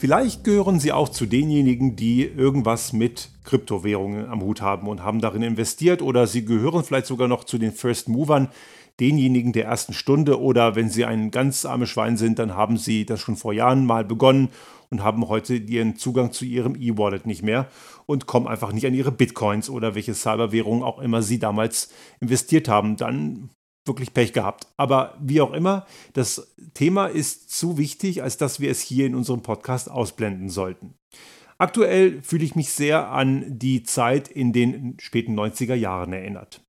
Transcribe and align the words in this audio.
Vielleicht 0.00 0.44
gehören 0.44 0.80
Sie 0.80 0.92
auch 0.92 1.10
zu 1.10 1.26
denjenigen, 1.26 1.94
die 1.94 2.22
irgendwas 2.22 2.94
mit 2.94 3.28
Kryptowährungen 3.44 4.30
am 4.30 4.40
Hut 4.40 4.62
haben 4.62 4.88
und 4.88 5.02
haben 5.02 5.20
darin 5.20 5.42
investiert 5.42 6.00
oder 6.00 6.26
Sie 6.26 6.46
gehören 6.46 6.82
vielleicht 6.84 7.04
sogar 7.04 7.28
noch 7.28 7.44
zu 7.44 7.58
den 7.58 7.70
First 7.70 8.08
Movern, 8.08 8.48
denjenigen 8.98 9.52
der 9.52 9.66
ersten 9.66 9.92
Stunde 9.92 10.40
oder 10.40 10.74
wenn 10.74 10.88
Sie 10.88 11.04
ein 11.04 11.30
ganz 11.30 11.66
armes 11.66 11.90
Schwein 11.90 12.16
sind, 12.16 12.38
dann 12.38 12.56
haben 12.56 12.78
Sie 12.78 13.04
das 13.04 13.20
schon 13.20 13.36
vor 13.36 13.52
Jahren 13.52 13.84
mal 13.84 14.02
begonnen 14.02 14.48
und 14.88 15.04
haben 15.04 15.28
heute 15.28 15.54
ihren 15.54 15.96
Zugang 15.96 16.32
zu 16.32 16.46
Ihrem 16.46 16.76
E-Wallet 16.76 17.26
nicht 17.26 17.42
mehr 17.42 17.68
und 18.06 18.24
kommen 18.24 18.48
einfach 18.48 18.72
nicht 18.72 18.86
an 18.86 18.94
Ihre 18.94 19.12
Bitcoins 19.12 19.68
oder 19.68 19.94
welche 19.94 20.14
Cyberwährung 20.14 20.82
auch 20.82 20.98
immer 20.98 21.20
Sie 21.20 21.38
damals 21.38 21.90
investiert 22.20 22.68
haben. 22.68 22.96
Dann 22.96 23.50
wirklich 23.84 24.12
Pech 24.14 24.32
gehabt. 24.32 24.66
Aber 24.76 25.14
wie 25.20 25.40
auch 25.40 25.52
immer, 25.52 25.86
das 26.12 26.54
Thema 26.74 27.06
ist 27.06 27.50
zu 27.50 27.78
wichtig, 27.78 28.22
als 28.22 28.36
dass 28.36 28.60
wir 28.60 28.70
es 28.70 28.80
hier 28.80 29.06
in 29.06 29.14
unserem 29.14 29.42
Podcast 29.42 29.90
ausblenden 29.90 30.48
sollten. 30.48 30.94
Aktuell 31.58 32.22
fühle 32.22 32.44
ich 32.44 32.54
mich 32.54 32.70
sehr 32.70 33.10
an 33.10 33.44
die 33.58 33.82
Zeit 33.82 34.28
in 34.28 34.52
den 34.52 34.96
späten 34.98 35.38
90er 35.38 35.74
Jahren 35.74 36.12
erinnert. 36.12 36.62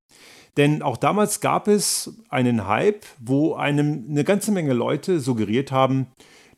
Denn 0.58 0.82
auch 0.82 0.98
damals 0.98 1.40
gab 1.40 1.66
es 1.66 2.22
einen 2.28 2.66
Hype, 2.66 3.06
wo 3.18 3.54
einem 3.54 4.04
eine 4.10 4.24
ganze 4.24 4.52
Menge 4.52 4.74
Leute 4.74 5.18
suggeriert 5.20 5.72
haben, 5.72 6.08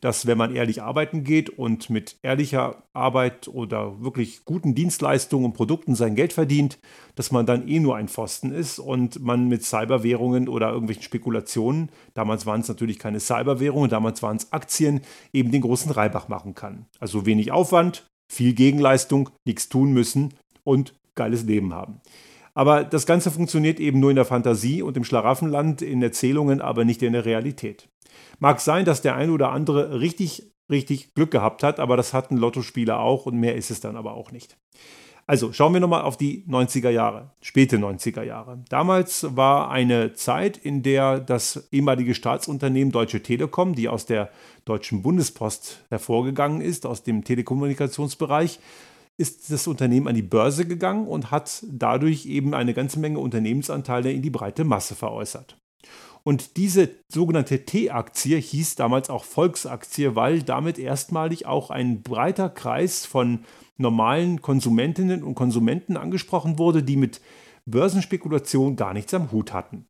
dass 0.05 0.27
wenn 0.27 0.37
man 0.37 0.55
ehrlich 0.55 0.83
arbeiten 0.83 1.23
geht 1.23 1.49
und 1.49 1.89
mit 1.89 2.17
ehrlicher 2.21 2.83
Arbeit 2.93 3.47
oder 3.47 4.03
wirklich 4.03 4.45
guten 4.45 4.75
Dienstleistungen 4.75 5.45
und 5.45 5.53
Produkten 5.53 5.95
sein 5.95 6.13
Geld 6.13 6.31
verdient, 6.31 6.77
dass 7.15 7.31
man 7.31 7.47
dann 7.47 7.67
eh 7.67 7.79
nur 7.79 7.95
ein 7.95 8.07
Pfosten 8.07 8.51
ist 8.51 8.77
und 8.77 9.19
man 9.23 9.47
mit 9.47 9.63
Cyberwährungen 9.63 10.47
oder 10.47 10.69
irgendwelchen 10.69 11.01
Spekulationen, 11.01 11.89
damals 12.13 12.45
waren 12.45 12.61
es 12.61 12.67
natürlich 12.67 12.99
keine 12.99 13.19
Cyberwährungen, 13.19 13.89
damals 13.89 14.21
waren 14.21 14.37
es 14.37 14.53
Aktien, 14.53 15.01
eben 15.33 15.49
den 15.49 15.61
großen 15.61 15.89
Reibach 15.89 16.27
machen 16.27 16.53
kann. 16.53 16.85
Also 16.99 17.25
wenig 17.25 17.51
Aufwand, 17.51 18.05
viel 18.31 18.53
Gegenleistung, 18.53 19.31
nichts 19.43 19.69
tun 19.69 19.91
müssen 19.91 20.35
und 20.63 20.93
geiles 21.15 21.45
Leben 21.45 21.73
haben. 21.73 21.99
Aber 22.53 22.83
das 22.83 23.07
Ganze 23.07 23.31
funktioniert 23.31 23.79
eben 23.79 23.99
nur 23.99 24.11
in 24.11 24.17
der 24.17 24.25
Fantasie 24.25 24.83
und 24.83 24.97
im 24.97 25.03
Schlaraffenland, 25.03 25.81
in 25.81 26.03
Erzählungen, 26.03 26.61
aber 26.61 26.85
nicht 26.85 27.01
in 27.01 27.13
der 27.13 27.25
Realität. 27.25 27.89
Mag 28.39 28.59
sein, 28.59 28.85
dass 28.85 29.01
der 29.01 29.15
eine 29.15 29.31
oder 29.31 29.51
andere 29.51 29.99
richtig, 29.99 30.51
richtig 30.69 31.13
Glück 31.13 31.31
gehabt 31.31 31.63
hat, 31.63 31.79
aber 31.79 31.97
das 31.97 32.13
hatten 32.13 32.37
Lottospieler 32.37 32.99
auch 32.99 33.25
und 33.25 33.37
mehr 33.37 33.55
ist 33.55 33.71
es 33.71 33.79
dann 33.79 33.95
aber 33.95 34.15
auch 34.15 34.31
nicht. 34.31 34.57
Also 35.27 35.51
schauen 35.53 35.73
wir 35.73 35.79
nochmal 35.79 36.03
auf 36.03 36.17
die 36.17 36.45
90er 36.47 36.91
Jahre, 36.91 37.31
späte 37.41 37.77
90er 37.77 38.21
Jahre. 38.21 38.63
Damals 38.69 39.35
war 39.35 39.71
eine 39.71 40.13
Zeit, 40.13 40.55
in 40.55 40.83
der 40.83 41.19
das 41.19 41.67
ehemalige 41.71 42.13
Staatsunternehmen 42.13 42.91
Deutsche 42.91 43.23
Telekom, 43.23 43.73
die 43.73 43.89
aus 43.89 44.05
der 44.05 44.29
Deutschen 44.65 45.01
Bundespost 45.01 45.83
hervorgegangen 45.89 46.61
ist, 46.61 46.85
aus 46.85 47.01
dem 47.01 47.23
Telekommunikationsbereich, 47.23 48.59
ist 49.17 49.49
das 49.51 49.65
Unternehmen 49.65 50.07
an 50.07 50.15
die 50.15 50.21
Börse 50.21 50.67
gegangen 50.67 51.07
und 51.07 51.31
hat 51.31 51.65
dadurch 51.71 52.27
eben 52.27 52.53
eine 52.53 52.75
ganze 52.75 52.99
Menge 52.99 53.17
Unternehmensanteile 53.17 54.11
in 54.11 54.21
die 54.21 54.29
breite 54.29 54.63
Masse 54.63 54.93
veräußert. 54.93 55.57
Und 56.27 56.57
diese 56.57 56.89
sogenannte 57.07 57.65
T-Aktie 57.65 58.37
hieß 58.37 58.75
damals 58.75 59.11
auch 59.11 59.23
Volksaktie, 59.23 60.15
weil 60.15 60.41
damit 60.41 60.79
erstmalig 60.79 61.45
auch 61.45 61.69
ein 61.69 62.01
breiter 62.01 62.49
Kreis 62.49 63.05
von 63.05 63.45
normalen 63.77 64.41
Konsumentinnen 64.41 65.21
und 65.21 65.35
Konsumenten 65.35 65.97
angesprochen 65.97 66.57
wurde, 66.57 66.81
die 66.81 66.97
mit 66.97 67.21
Börsenspekulation 67.67 68.75
gar 68.75 68.93
nichts 68.93 69.13
am 69.13 69.31
Hut 69.31 69.53
hatten. 69.53 69.85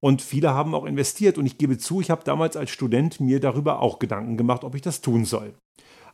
Und 0.00 0.20
viele 0.20 0.50
haben 0.50 0.74
auch 0.74 0.84
investiert 0.84 1.38
und 1.38 1.46
ich 1.46 1.56
gebe 1.56 1.78
zu, 1.78 2.02
ich 2.02 2.10
habe 2.10 2.24
damals 2.24 2.58
als 2.58 2.70
Student 2.70 3.18
mir 3.18 3.40
darüber 3.40 3.80
auch 3.80 3.98
Gedanken 3.98 4.36
gemacht, 4.36 4.64
ob 4.64 4.74
ich 4.74 4.82
das 4.82 5.00
tun 5.00 5.24
soll. 5.24 5.54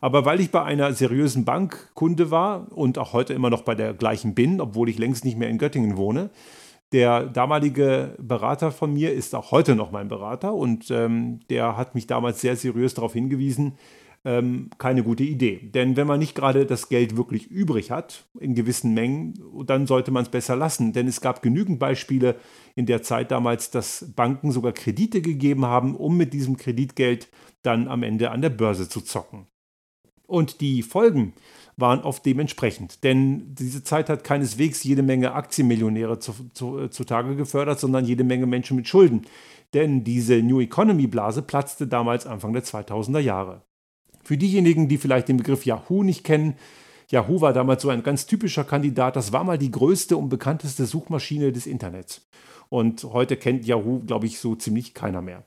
Aber 0.01 0.25
weil 0.25 0.41
ich 0.41 0.53
bei 0.53 0.63
einer 0.63 0.93
seriösen 0.93 1.45
Bank 1.45 1.91
Kunde 1.95 2.31
war 2.31 2.71
und 2.71 2.99
auch 2.99 3.13
heute 3.13 3.35
immer 3.35 3.51
noch 3.51 3.63
bei 3.63 3.75
der 3.75 3.95
gleichen 3.95 4.35
bin, 4.35 4.61
obwohl 4.61 4.89
ich 4.89 4.99
längst 4.99 5.25
nicht 5.25 5.37
mehr 5.37 5.49
in 5.49 5.59
Göttingen 5.59 5.97
wohne, 5.97 6.31
der 6.93 7.27
damalige 7.27 8.15
Berater 8.19 8.71
von 8.71 8.93
mir 8.93 9.13
ist 9.13 9.35
auch 9.35 9.51
heute 9.51 9.75
noch 9.75 9.91
mein 9.91 10.09
Berater 10.09 10.55
und 10.55 10.91
ähm, 10.91 11.41
der 11.51 11.77
hat 11.77 11.95
mich 11.95 12.07
damals 12.07 12.41
sehr 12.41 12.57
seriös 12.57 12.95
darauf 12.95 13.13
hingewiesen, 13.13 13.77
ähm, 14.25 14.71
keine 14.79 15.03
gute 15.03 15.23
Idee. 15.23 15.71
Denn 15.73 15.97
wenn 15.97 16.07
man 16.07 16.19
nicht 16.19 16.35
gerade 16.35 16.67
das 16.67 16.89
Geld 16.89 17.17
wirklich 17.17 17.49
übrig 17.49 17.91
hat, 17.91 18.25
in 18.41 18.55
gewissen 18.55 18.93
Mengen, 18.93 19.35
dann 19.65 19.87
sollte 19.87 20.11
man 20.11 20.25
es 20.25 20.29
besser 20.29 20.57
lassen. 20.57 20.93
Denn 20.93 21.07
es 21.07 21.21
gab 21.21 21.43
genügend 21.43 21.79
Beispiele 21.79 22.37
in 22.75 22.87
der 22.87 23.03
Zeit 23.03 23.31
damals, 23.31 23.71
dass 23.71 24.13
Banken 24.17 24.51
sogar 24.51 24.73
Kredite 24.73 25.23
gegeben 25.23 25.65
haben, 25.65 25.95
um 25.95 26.17
mit 26.17 26.33
diesem 26.33 26.57
Kreditgeld 26.57 27.29
dann 27.63 27.87
am 27.89 28.03
Ende 28.03 28.31
an 28.33 28.43
der 28.43 28.51
Börse 28.51 28.89
zu 28.89 29.01
zocken. 29.01 29.47
Und 30.27 30.61
die 30.61 30.83
Folgen 30.83 31.33
waren 31.77 32.01
oft 32.01 32.25
dementsprechend. 32.25 33.05
Denn 33.05 33.55
diese 33.55 33.85
Zeit 33.85 34.09
hat 34.09 34.25
keineswegs 34.25 34.83
jede 34.83 35.03
Menge 35.03 35.35
Aktienmillionäre 35.35 36.19
zu, 36.19 36.35
zu, 36.55 36.79
äh, 36.79 36.91
zutage 36.91 37.37
gefördert, 37.37 37.79
sondern 37.79 38.05
jede 38.05 38.25
Menge 38.25 38.47
Menschen 38.47 38.77
mit 38.77 38.89
Schulden. 38.89 39.23
Denn 39.75 40.05
diese 40.05 40.43
New 40.43 40.61
Economy 40.61 41.07
Blase 41.07 41.43
platzte 41.43 41.87
damals 41.87 42.27
Anfang 42.27 42.53
der 42.53 42.65
2000er 42.65 43.21
Jahre. 43.21 43.63
Für 44.23 44.37
diejenigen, 44.37 44.89
die 44.89 44.99
vielleicht 44.99 45.29
den 45.29 45.37
Begriff 45.37 45.67
Yahoo 45.67 46.03
nicht 46.03 46.25
kennen, 46.25 46.55
Yahoo 47.11 47.41
war 47.41 47.53
damals 47.53 47.83
so 47.83 47.91
ein 47.91 48.03
ganz 48.03 48.27
typischer 48.27 48.65
Kandidat. 48.65 49.15
Das 49.15 49.33
war 49.33 49.45
mal 49.45 49.59
die 49.59 49.71
größte 49.71 50.17
und 50.17 50.29
bekannteste 50.29 50.87
Suchmaschine 50.87 51.53
des 51.53 51.67
Internets. 51.67 52.27
Und 52.69 53.05
heute 53.05 53.37
kennt 53.37 53.65
Yahoo, 53.65 54.01
glaube 54.01 54.27
ich, 54.27 54.41
so 54.41 54.57
ziemlich 54.57 54.95
keiner 54.95 55.23
mehr. 55.23 55.45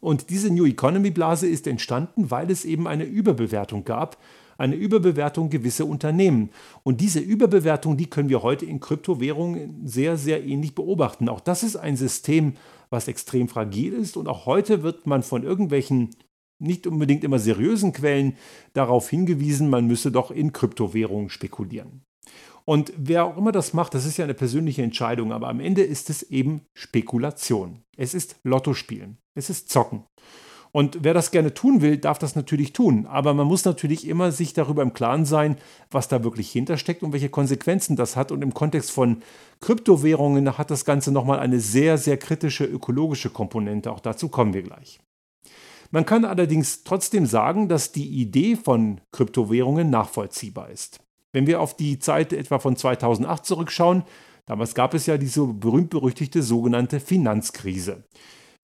Und 0.00 0.30
diese 0.30 0.50
New 0.50 0.66
Economy 0.66 1.10
Blase 1.10 1.48
ist 1.48 1.66
entstanden, 1.66 2.30
weil 2.30 2.50
es 2.50 2.64
eben 2.64 2.86
eine 2.86 3.04
Überbewertung 3.04 3.84
gab, 3.84 4.18
eine 4.56 4.74
Überbewertung 4.74 5.50
gewisser 5.50 5.86
Unternehmen. 5.86 6.50
Und 6.82 7.00
diese 7.00 7.20
Überbewertung, 7.20 7.96
die 7.96 8.10
können 8.10 8.28
wir 8.28 8.42
heute 8.42 8.66
in 8.66 8.80
Kryptowährungen 8.80 9.86
sehr, 9.86 10.16
sehr 10.16 10.44
ähnlich 10.44 10.74
beobachten. 10.74 11.28
Auch 11.28 11.40
das 11.40 11.62
ist 11.62 11.76
ein 11.76 11.96
System, 11.96 12.54
was 12.90 13.08
extrem 13.08 13.48
fragil 13.48 13.92
ist 13.92 14.16
und 14.16 14.28
auch 14.28 14.46
heute 14.46 14.82
wird 14.82 15.06
man 15.06 15.22
von 15.22 15.42
irgendwelchen 15.42 16.10
nicht 16.60 16.86
unbedingt 16.86 17.22
immer 17.22 17.38
seriösen 17.38 17.92
Quellen 17.92 18.36
darauf 18.72 19.08
hingewiesen, 19.08 19.70
man 19.70 19.86
müsse 19.86 20.10
doch 20.10 20.30
in 20.30 20.52
Kryptowährungen 20.52 21.30
spekulieren. 21.30 22.02
Und 22.64 22.92
wer 22.96 23.24
auch 23.24 23.36
immer 23.38 23.52
das 23.52 23.72
macht, 23.72 23.94
das 23.94 24.04
ist 24.04 24.18
ja 24.18 24.24
eine 24.24 24.34
persönliche 24.34 24.82
Entscheidung, 24.82 25.32
aber 25.32 25.48
am 25.48 25.60
Ende 25.60 25.82
ist 25.82 26.10
es 26.10 26.22
eben 26.22 26.62
Spekulation. 26.74 27.82
Es 27.96 28.12
ist 28.12 28.36
Lottospielen. 28.42 29.18
Es 29.38 29.50
ist 29.50 29.68
Zocken. 29.70 30.02
Und 30.72 30.98
wer 31.02 31.14
das 31.14 31.30
gerne 31.30 31.54
tun 31.54 31.80
will, 31.80 31.96
darf 31.96 32.18
das 32.18 32.36
natürlich 32.36 32.72
tun. 32.72 33.06
Aber 33.06 33.32
man 33.32 33.46
muss 33.46 33.64
natürlich 33.64 34.06
immer 34.06 34.32
sich 34.32 34.52
darüber 34.52 34.82
im 34.82 34.92
Klaren 34.92 35.24
sein, 35.24 35.56
was 35.90 36.08
da 36.08 36.24
wirklich 36.24 36.50
hintersteckt 36.50 37.02
und 37.02 37.12
welche 37.12 37.30
Konsequenzen 37.30 37.96
das 37.96 38.16
hat. 38.16 38.32
Und 38.32 38.42
im 38.42 38.52
Kontext 38.52 38.90
von 38.90 39.22
Kryptowährungen 39.60 40.58
hat 40.58 40.70
das 40.70 40.84
Ganze 40.84 41.12
nochmal 41.12 41.38
eine 41.38 41.60
sehr, 41.60 41.98
sehr 41.98 42.18
kritische 42.18 42.64
ökologische 42.64 43.30
Komponente. 43.30 43.92
Auch 43.92 44.00
dazu 44.00 44.28
kommen 44.28 44.52
wir 44.52 44.62
gleich. 44.62 44.98
Man 45.90 46.04
kann 46.04 46.26
allerdings 46.26 46.84
trotzdem 46.84 47.24
sagen, 47.24 47.68
dass 47.68 47.92
die 47.92 48.08
Idee 48.08 48.56
von 48.56 49.00
Kryptowährungen 49.12 49.88
nachvollziehbar 49.88 50.68
ist. 50.68 51.00
Wenn 51.32 51.46
wir 51.46 51.60
auf 51.60 51.76
die 51.76 51.98
Zeit 51.98 52.32
etwa 52.32 52.58
von 52.58 52.76
2008 52.76 53.46
zurückschauen, 53.46 54.02
damals 54.44 54.74
gab 54.74 54.92
es 54.92 55.06
ja 55.06 55.16
diese 55.16 55.46
berühmt-berüchtigte 55.46 56.42
sogenannte 56.42 57.00
Finanzkrise. 57.00 58.04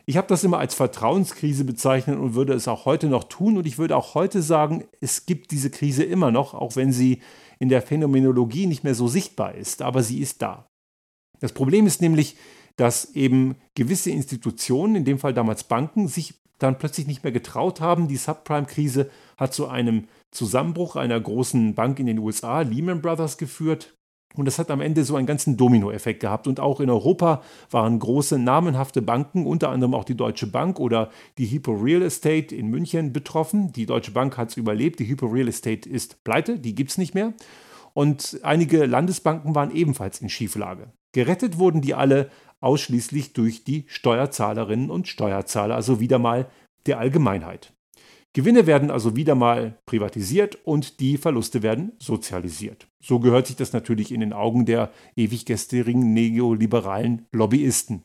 Ich 0.07 0.17
habe 0.19 0.29
das 0.29 0.45
immer 0.45 0.59
als 0.59 0.75
Vertrauenskrise 0.75 1.65
bezeichnet 1.65 2.19
und 2.19 2.35
würde 2.35 2.53
es 2.53 2.69
auch 2.69 2.85
heute 2.85 3.07
noch 3.07 3.25
tun. 3.25 3.57
Und 3.57 3.67
ich 3.67 3.79
würde 3.79 3.97
auch 3.97 4.15
heute 4.15 4.43
sagen, 4.43 4.85
es 5.01 5.25
gibt 5.25 5.51
diese 5.51 5.71
Krise 5.71 6.05
immer 6.05 6.31
noch, 6.31 6.53
auch 6.53 6.77
wenn 6.77 6.93
sie 6.93 7.23
in 7.59 7.71
der 7.71 7.81
Phänomenologie 7.81 8.67
nicht 8.67 8.85
mehr 8.85 8.95
so 8.95 9.09
sichtbar 9.09 9.55
ist. 9.55 9.81
Aber 9.81 10.03
sie 10.03 10.21
ist 10.21 10.43
da. 10.43 10.69
Das 11.41 11.53
Problem 11.53 11.87
ist 11.87 12.03
nämlich, 12.03 12.37
dass 12.77 13.15
eben 13.15 13.57
gewisse 13.75 14.11
Institutionen, 14.11 14.97
in 14.97 15.05
dem 15.05 15.19
Fall 15.19 15.33
damals 15.33 15.65
Banken, 15.65 16.09
sich 16.09 16.35
dann 16.59 16.79
plötzlich 16.79 17.07
nicht 17.07 17.25
mehr 17.25 17.33
getraut 17.33 17.81
haben. 17.81 18.09
Die 18.09 18.17
Subprime-Krise 18.17 19.11
hat 19.37 19.55
zu 19.55 19.69
einem 19.69 20.09
Zusammenbruch 20.31 20.97
einer 20.97 21.19
großen 21.19 21.75
Bank 21.75 21.99
in 21.99 22.07
den 22.07 22.19
USA, 22.19 22.61
Lehman 22.61 23.01
Brothers, 23.01 23.39
geführt. 23.39 23.94
Und 24.37 24.47
das 24.47 24.59
hat 24.59 24.71
am 24.71 24.81
Ende 24.81 25.05
so 25.05 25.17
einen 25.17 25.27
ganzen 25.27 25.57
Dominoeffekt 25.57 26.21
gehabt. 26.21 26.49
Und 26.49 26.61
auch 26.61 26.81
in 26.81 26.91
Europa 26.91 27.43
waren 27.71 27.99
große 27.99 28.39
namenhafte 28.39 29.01
Banken, 29.01 29.47
unter 29.47 29.71
anderem 29.71 29.95
auch 29.95 30.05
die 30.05 30.17
Deutsche 30.17 30.47
Bank 30.47 30.81
oder 30.81 31.11
die 31.39 31.47
Hypo 31.47 31.73
Real 31.73 32.03
Estate 32.03 32.55
in 32.55 32.69
München 32.69 33.13
betroffen. 33.13 33.73
Die 33.73 33.87
Deutsche 33.87 34.11
Bank 34.11 34.37
hat 34.37 34.51
es 34.51 34.57
überlebt, 34.57 34.99
die 34.99 35.09
Hypo 35.09 35.27
Real 35.27 35.49
Estate 35.49 35.89
ist 35.89 36.25
pleite, 36.25 36.59
die 36.59 36.75
gibt 36.75 36.91
es 36.91 36.99
nicht 36.99 37.15
mehr. 37.15 37.33
Und 37.93 38.41
einige 38.43 38.87
Landesbanken 38.87 39.55
waren 39.55 39.71
ebenfalls 39.71 40.21
in 40.21 40.29
Schieflage. 40.29 40.89
Gerettet 41.13 41.59
wurden 41.59 41.81
die 41.81 41.95
alle 41.95 42.29
ausschließlich 42.61 43.35
durch 43.35 43.63
die 43.63 43.85
Steuerzahlerinnen 43.87 44.91
und 44.91 45.07
Steuerzahler, 45.07 45.77
also 45.77 46.01
wieder 46.01 46.19
mal 46.19 46.49
der 46.87 46.99
Allgemeinheit. 46.99 47.73
Gewinne 48.35 48.67
werden 48.67 48.91
also 48.91 49.15
wieder 49.15 49.37
mal 49.37 49.79
privatisiert 49.87 50.59
und 50.65 50.99
die 50.99 51.19
Verluste 51.19 51.63
werden 51.63 51.93
sozialisiert. 52.01 52.89
So 53.01 53.21
gehört 53.21 53.47
sich 53.47 53.55
das 53.55 53.73
natürlich 53.73 54.11
in 54.11 54.19
den 54.19 54.33
Augen 54.33 54.67
der 54.67 54.91
ewig 55.15 55.47
gestrigen 55.47 56.13
neoliberalen 56.13 57.27
Lobbyisten. 57.31 58.03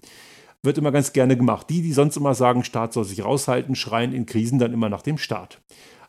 Wird 0.62 0.78
immer 0.78 0.92
ganz 0.92 1.14
gerne 1.14 1.36
gemacht. 1.36 1.68
Die, 1.72 1.82
die 1.82 1.94
sonst 1.94 2.16
immer 2.16 2.36
sagen, 2.36 2.64
Staat 2.64 2.94
soll 2.94 3.06
sich 3.06 3.26
raushalten, 3.26 3.74
schreien 3.74 4.14
in 4.14 4.28
Krisen 4.28 4.60
dann 4.60 4.72
immer 4.72 4.88
nach 4.90 5.02
dem 5.02 5.18
Staat. 5.18 5.64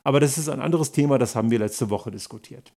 Aber 0.04 0.20
das 0.20 0.36
ist 0.36 0.50
ein 0.50 0.60
anderes 0.60 0.92
Thema, 0.92 1.16
das 1.16 1.34
haben 1.34 1.50
wir 1.50 1.58
letzte 1.58 1.88
Woche 1.88 2.10
diskutiert. 2.10 2.74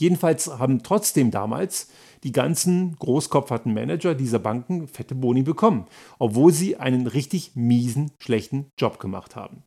Jedenfalls 0.00 0.48
haben 0.58 0.82
trotzdem 0.82 1.30
damals 1.30 1.88
die 2.24 2.32
ganzen 2.32 2.96
großkopferten 2.96 3.74
Manager 3.74 4.14
dieser 4.14 4.38
Banken 4.38 4.88
fette 4.88 5.14
Boni 5.14 5.42
bekommen, 5.42 5.86
obwohl 6.18 6.54
sie 6.54 6.78
einen 6.78 7.06
richtig 7.06 7.52
miesen, 7.54 8.10
schlechten 8.18 8.72
Job 8.78 8.98
gemacht 8.98 9.36
haben. 9.36 9.62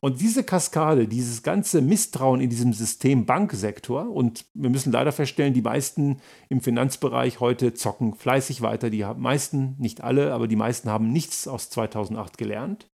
Und 0.00 0.20
diese 0.20 0.42
Kaskade, 0.42 1.06
dieses 1.06 1.44
ganze 1.44 1.82
Misstrauen 1.82 2.40
in 2.40 2.50
diesem 2.50 2.72
System 2.72 3.26
Banksektor, 3.26 4.10
und 4.10 4.44
wir 4.54 4.70
müssen 4.70 4.90
leider 4.90 5.12
feststellen, 5.12 5.54
die 5.54 5.62
meisten 5.62 6.16
im 6.48 6.60
Finanzbereich 6.60 7.38
heute 7.38 7.72
zocken 7.72 8.14
fleißig 8.14 8.62
weiter. 8.62 8.90
Die 8.90 9.06
meisten, 9.16 9.76
nicht 9.78 10.02
alle, 10.02 10.34
aber 10.34 10.48
die 10.48 10.56
meisten 10.56 10.90
haben 10.90 11.12
nichts 11.12 11.46
aus 11.46 11.70
2008 11.70 12.38
gelernt. 12.38 12.88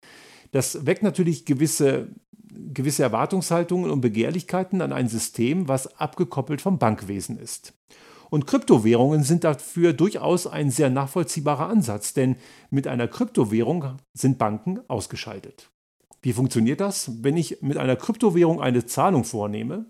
Das 0.51 0.87
weckt 0.87 1.03
natürlich 1.03 1.45
gewisse 1.45 2.09
gewisse 2.53 3.03
Erwartungshaltungen 3.03 3.91
und 3.91 4.01
Begehrlichkeiten 4.01 4.81
an 4.83 4.93
ein 4.93 5.09
System, 5.09 5.69
was 5.69 5.99
abgekoppelt 5.99 6.61
vom 6.61 6.79
Bankwesen 6.79 7.39
ist. 7.39 7.75
Und 8.29 8.47
Kryptowährungen 8.47 9.25
sind 9.25 9.43
dafür 9.45 9.93
durchaus 9.93 10.47
ein 10.47 10.71
sehr 10.71 10.89
nachvollziehbarer 10.89 11.69
Ansatz, 11.69 12.15
denn 12.15 12.37
mit 12.71 12.87
einer 12.87 13.09
Kryptowährung 13.09 13.97
sind 14.15 14.39
Banken 14.39 14.81
ausgeschaltet. 14.89 15.71
Wie 16.23 16.33
funktioniert 16.33 16.81
das? 16.81 17.11
Wenn 17.23 17.37
ich 17.37 17.61
mit 17.63 17.77
einer 17.77 17.97
Kryptowährung 17.97 18.61
eine 18.61 18.87
Zahlung 18.87 19.25
vornehme, 19.25 19.87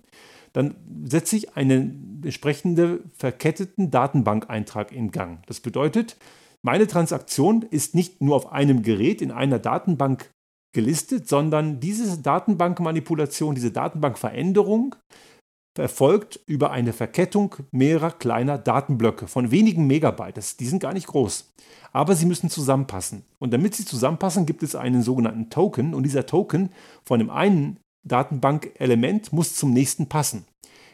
dann 0.53 0.77
setze 1.05 1.37
ich 1.37 1.57
einen 1.57 2.23
entsprechenden 2.25 3.11
verketteten 3.15 3.91
Datenbankeintrag 3.91 4.91
in 4.91 5.11
Gang. 5.11 5.45
Das 5.47 5.61
bedeutet, 5.61 6.17
meine 6.62 6.87
Transaktion 6.87 7.62
ist 7.62 7.95
nicht 7.95 8.23
nur 8.23 8.37
auf 8.37 8.53
einem 8.53 8.83
Gerät 8.83 9.23
in 9.23 9.33
einer 9.33 9.59
Datenbank 9.59 10.31
gelistet, 10.73 11.29
sondern 11.29 11.81
diese 11.81 12.19
Datenbankmanipulation, 12.19 13.55
diese 13.55 13.73
Datenbankveränderung 13.73 14.95
erfolgt 15.79 16.41
über 16.47 16.71
eine 16.71 16.93
Verkettung 16.93 17.57
mehrerer 17.71 18.11
kleiner 18.11 18.59
Datenblöcke 18.59 19.27
von 19.27 19.51
wenigen 19.51 19.87
Megabyte. 19.87 20.59
die 20.59 20.67
sind 20.67 20.81
gar 20.81 20.93
nicht 20.93 21.07
groß, 21.07 21.53
aber 21.93 22.15
sie 22.15 22.27
müssen 22.27 22.51
zusammenpassen. 22.51 23.25
Und 23.39 23.53
damit 23.53 23.75
sie 23.75 23.85
zusammenpassen, 23.85 24.47
gibt 24.47 24.63
es 24.63 24.75
einen 24.75 25.03
sogenannten 25.03 25.49
Token 25.49 25.95
und 25.95 26.03
dieser 26.03 26.27
Token 26.27 26.71
von 27.05 27.19
dem 27.19 27.31
einen 27.31 27.79
Datenbankelement 28.07 29.33
muss 29.33 29.55
zum 29.55 29.73
nächsten 29.73 30.09
passen. 30.09 30.45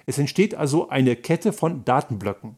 Es 0.07 0.19
entsteht 0.19 0.55
also 0.55 0.89
eine 0.89 1.17
Kette 1.17 1.53
von 1.53 1.85
Datenblöcken. 1.85 2.57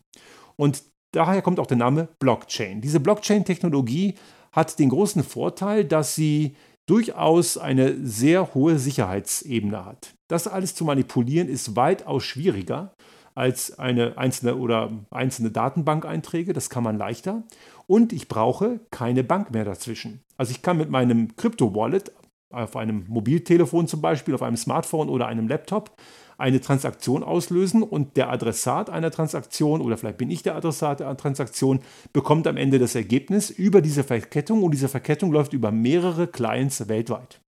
Und 0.56 0.82
daher 1.12 1.42
kommt 1.42 1.60
auch 1.60 1.66
der 1.66 1.76
Name 1.76 2.08
Blockchain. 2.18 2.80
Diese 2.80 3.00
Blockchain-Technologie 3.00 4.14
hat 4.52 4.78
den 4.78 4.90
großen 4.90 5.22
Vorteil, 5.22 5.84
dass 5.84 6.14
sie 6.14 6.56
durchaus 6.88 7.58
eine 7.58 7.94
sehr 8.04 8.54
hohe 8.54 8.78
Sicherheitsebene 8.78 9.84
hat. 9.84 10.14
Das 10.26 10.48
alles 10.48 10.74
zu 10.74 10.84
manipulieren 10.84 11.48
ist 11.48 11.76
weitaus 11.76 12.24
schwieriger 12.24 12.94
als 13.34 13.78
eine 13.78 14.18
einzelne 14.18 14.56
oder 14.56 14.90
einzelne 15.10 15.50
Datenbankeinträge. 15.50 16.52
Das 16.52 16.70
kann 16.70 16.82
man 16.82 16.98
leichter. 16.98 17.44
Und 17.86 18.12
ich 18.12 18.26
brauche 18.26 18.80
keine 18.90 19.22
Bank 19.22 19.52
mehr 19.52 19.64
dazwischen. 19.64 20.22
Also 20.36 20.50
ich 20.50 20.62
kann 20.62 20.76
mit 20.76 20.90
meinem 20.90 21.36
Crypto-Wallet 21.36 22.12
auf 22.50 22.76
einem 22.76 23.04
Mobiltelefon 23.08 23.86
zum 23.86 24.00
Beispiel, 24.00 24.34
auf 24.34 24.42
einem 24.42 24.56
Smartphone 24.56 25.08
oder 25.08 25.26
einem 25.26 25.46
Laptop 25.46 25.94
eine 26.38 26.60
Transaktion 26.60 27.24
auslösen 27.24 27.82
und 27.82 28.16
der 28.16 28.30
Adressat 28.30 28.88
einer 28.88 29.10
Transaktion 29.10 29.80
oder 29.80 29.98
vielleicht 29.98 30.18
bin 30.18 30.30
ich 30.30 30.42
der 30.42 30.54
Adressat 30.54 31.02
einer 31.02 31.16
Transaktion, 31.16 31.80
bekommt 32.12 32.46
am 32.46 32.56
Ende 32.56 32.78
das 32.78 32.94
Ergebnis 32.94 33.50
über 33.50 33.82
diese 33.82 34.04
Verkettung 34.04 34.62
und 34.62 34.70
diese 34.70 34.88
Verkettung 34.88 35.32
läuft 35.32 35.52
über 35.52 35.72
mehrere 35.72 36.28
Clients 36.28 36.88
weltweit. 36.88 37.40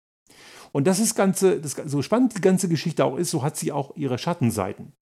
Und 0.73 0.87
das 0.87 0.99
ist 0.99 1.15
ganze, 1.15 1.61
das, 1.61 1.77
so 1.87 2.03
spannend 2.03 2.37
die 2.37 2.41
ganze 2.41 2.69
Geschichte 2.69 3.05
auch 3.05 3.17
ist, 3.17 3.31
so 3.31 3.43
hat 3.43 3.57
sie 3.57 3.73
auch 3.73 3.97
ihre 3.97 4.19
Schattenseiten. 4.19 4.93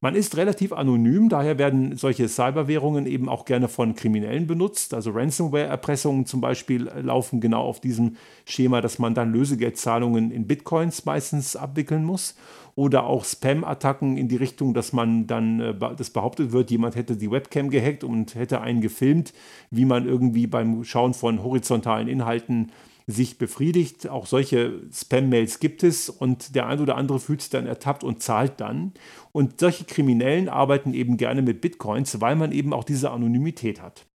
Man 0.00 0.16
ist 0.16 0.36
relativ 0.36 0.72
anonym, 0.72 1.30
daher 1.30 1.56
werden 1.56 1.96
solche 1.96 2.28
Cyberwährungen 2.28 3.06
eben 3.06 3.28
auch 3.28 3.46
gerne 3.46 3.68
von 3.68 3.94
Kriminellen 3.94 4.46
benutzt. 4.46 4.92
Also 4.92 5.12
Ransomware-Erpressungen 5.12 6.26
zum 6.26 6.42
Beispiel 6.42 6.90
laufen 7.00 7.40
genau 7.40 7.62
auf 7.62 7.80
diesem 7.80 8.16
Schema, 8.44 8.82
dass 8.82 8.98
man 8.98 9.14
dann 9.14 9.32
Lösegeldzahlungen 9.32 10.30
in 10.30 10.46
Bitcoins 10.46 11.06
meistens 11.06 11.56
abwickeln 11.56 12.04
muss 12.04 12.34
oder 12.76 13.04
auch 13.06 13.24
Spam-Attacken 13.24 14.16
in 14.16 14.28
die 14.28 14.36
Richtung, 14.36 14.74
dass 14.74 14.92
man 14.92 15.26
dann, 15.26 15.60
äh, 15.60 15.74
das 15.96 16.10
behauptet 16.10 16.52
wird, 16.52 16.70
jemand 16.70 16.96
hätte 16.96 17.16
die 17.16 17.30
Webcam 17.30 17.70
gehackt 17.70 18.04
und 18.04 18.34
hätte 18.34 18.60
einen 18.60 18.80
gefilmt, 18.80 19.32
wie 19.70 19.84
man 19.84 20.06
irgendwie 20.06 20.46
beim 20.46 20.84
Schauen 20.84 21.14
von 21.14 21.42
horizontalen 21.42 22.08
Inhalten 22.08 22.72
sich 23.06 23.38
befriedigt. 23.38 24.08
Auch 24.08 24.26
solche 24.26 24.80
Spam-Mails 24.92 25.60
gibt 25.60 25.82
es 25.82 26.08
und 26.08 26.54
der 26.54 26.66
eine 26.66 26.82
oder 26.82 26.96
andere 26.96 27.20
fühlt 27.20 27.42
sich 27.42 27.50
dann 27.50 27.66
ertappt 27.66 28.02
und 28.02 28.22
zahlt 28.22 28.60
dann. 28.60 28.92
Und 29.30 29.60
solche 29.60 29.84
Kriminellen 29.84 30.48
arbeiten 30.48 30.94
eben 30.94 31.16
gerne 31.16 31.42
mit 31.42 31.60
Bitcoins, 31.60 32.20
weil 32.20 32.34
man 32.34 32.50
eben 32.50 32.72
auch 32.72 32.84
diese 32.84 33.10
Anonymität 33.10 33.80
hat. 33.82 34.06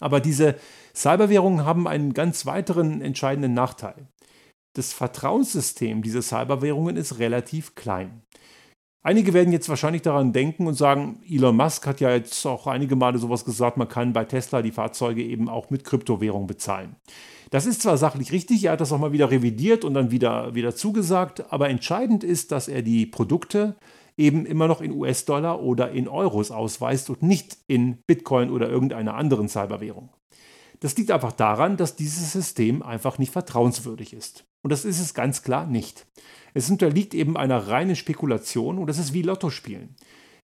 Aber 0.00 0.20
diese 0.20 0.56
Cyberwährungen 0.94 1.64
haben 1.64 1.86
einen 1.86 2.14
ganz 2.14 2.46
weiteren 2.46 3.00
entscheidenden 3.00 3.54
Nachteil 3.54 4.08
das 4.76 4.92
Vertrauenssystem 4.92 6.02
dieser 6.02 6.22
Cyberwährungen 6.22 6.96
ist 6.96 7.18
relativ 7.18 7.74
klein. 7.74 8.22
Einige 9.02 9.32
werden 9.34 9.52
jetzt 9.52 9.68
wahrscheinlich 9.68 10.02
daran 10.02 10.32
denken 10.32 10.66
und 10.66 10.74
sagen, 10.74 11.20
Elon 11.28 11.56
Musk 11.56 11.86
hat 11.86 12.00
ja 12.00 12.10
jetzt 12.10 12.44
auch 12.44 12.66
einige 12.66 12.96
Male 12.96 13.18
sowas 13.18 13.44
gesagt, 13.44 13.76
man 13.76 13.88
kann 13.88 14.12
bei 14.12 14.24
Tesla 14.24 14.62
die 14.62 14.72
Fahrzeuge 14.72 15.22
eben 15.22 15.48
auch 15.48 15.70
mit 15.70 15.84
Kryptowährung 15.84 16.46
bezahlen. 16.48 16.96
Das 17.50 17.66
ist 17.66 17.82
zwar 17.82 17.96
sachlich 17.96 18.32
richtig, 18.32 18.64
er 18.64 18.72
hat 18.72 18.80
das 18.80 18.90
auch 18.90 18.98
mal 18.98 19.12
wieder 19.12 19.30
revidiert 19.30 19.84
und 19.84 19.94
dann 19.94 20.10
wieder, 20.10 20.54
wieder 20.56 20.74
zugesagt, 20.74 21.52
aber 21.52 21.68
entscheidend 21.68 22.24
ist, 22.24 22.50
dass 22.50 22.66
er 22.66 22.82
die 22.82 23.06
Produkte 23.06 23.76
eben 24.16 24.44
immer 24.44 24.66
noch 24.66 24.80
in 24.80 24.90
US-Dollar 24.90 25.62
oder 25.62 25.92
in 25.92 26.08
Euros 26.08 26.50
ausweist 26.50 27.08
und 27.08 27.22
nicht 27.22 27.58
in 27.68 27.98
Bitcoin 28.06 28.50
oder 28.50 28.68
irgendeiner 28.68 29.14
anderen 29.14 29.48
Cyberwährung. 29.48 30.10
Das 30.80 30.96
liegt 30.96 31.10
einfach 31.10 31.32
daran, 31.32 31.76
dass 31.76 31.96
dieses 31.96 32.32
System 32.32 32.82
einfach 32.82 33.18
nicht 33.18 33.32
vertrauenswürdig 33.32 34.12
ist. 34.12 34.44
Und 34.62 34.70
das 34.70 34.84
ist 34.84 35.00
es 35.00 35.14
ganz 35.14 35.42
klar 35.42 35.66
nicht. 35.66 36.06
Es 36.54 36.70
unterliegt 36.70 37.14
eben 37.14 37.36
einer 37.36 37.68
reinen 37.68 37.96
Spekulation 37.96 38.78
und 38.78 38.86
das 38.86 38.98
ist 38.98 39.12
wie 39.12 39.22
Lottospielen. 39.22 39.94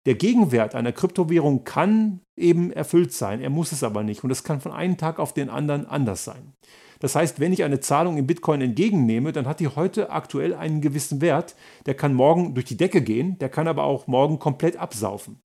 Der 0.06 0.14
Gegenwert 0.14 0.74
einer 0.74 0.92
Kryptowährung 0.92 1.64
kann 1.64 2.20
eben 2.36 2.72
erfüllt 2.72 3.12
sein, 3.12 3.40
er 3.40 3.50
muss 3.50 3.72
es 3.72 3.82
aber 3.82 4.02
nicht 4.02 4.24
und 4.24 4.30
es 4.30 4.44
kann 4.44 4.60
von 4.60 4.72
einem 4.72 4.96
Tag 4.96 5.18
auf 5.18 5.34
den 5.34 5.50
anderen 5.50 5.86
anders 5.86 6.24
sein. 6.24 6.54
Das 7.00 7.14
heißt, 7.14 7.40
wenn 7.40 7.52
ich 7.52 7.62
eine 7.62 7.80
Zahlung 7.80 8.16
in 8.16 8.26
Bitcoin 8.26 8.60
entgegennehme, 8.60 9.32
dann 9.32 9.46
hat 9.46 9.60
die 9.60 9.68
heute 9.68 10.10
aktuell 10.10 10.54
einen 10.54 10.80
gewissen 10.80 11.20
Wert, 11.20 11.54
der 11.86 11.94
kann 11.94 12.14
morgen 12.14 12.54
durch 12.54 12.66
die 12.66 12.76
Decke 12.76 13.02
gehen, 13.02 13.38
der 13.38 13.48
kann 13.50 13.68
aber 13.68 13.84
auch 13.84 14.06
morgen 14.06 14.38
komplett 14.38 14.76
absaufen. 14.76 15.40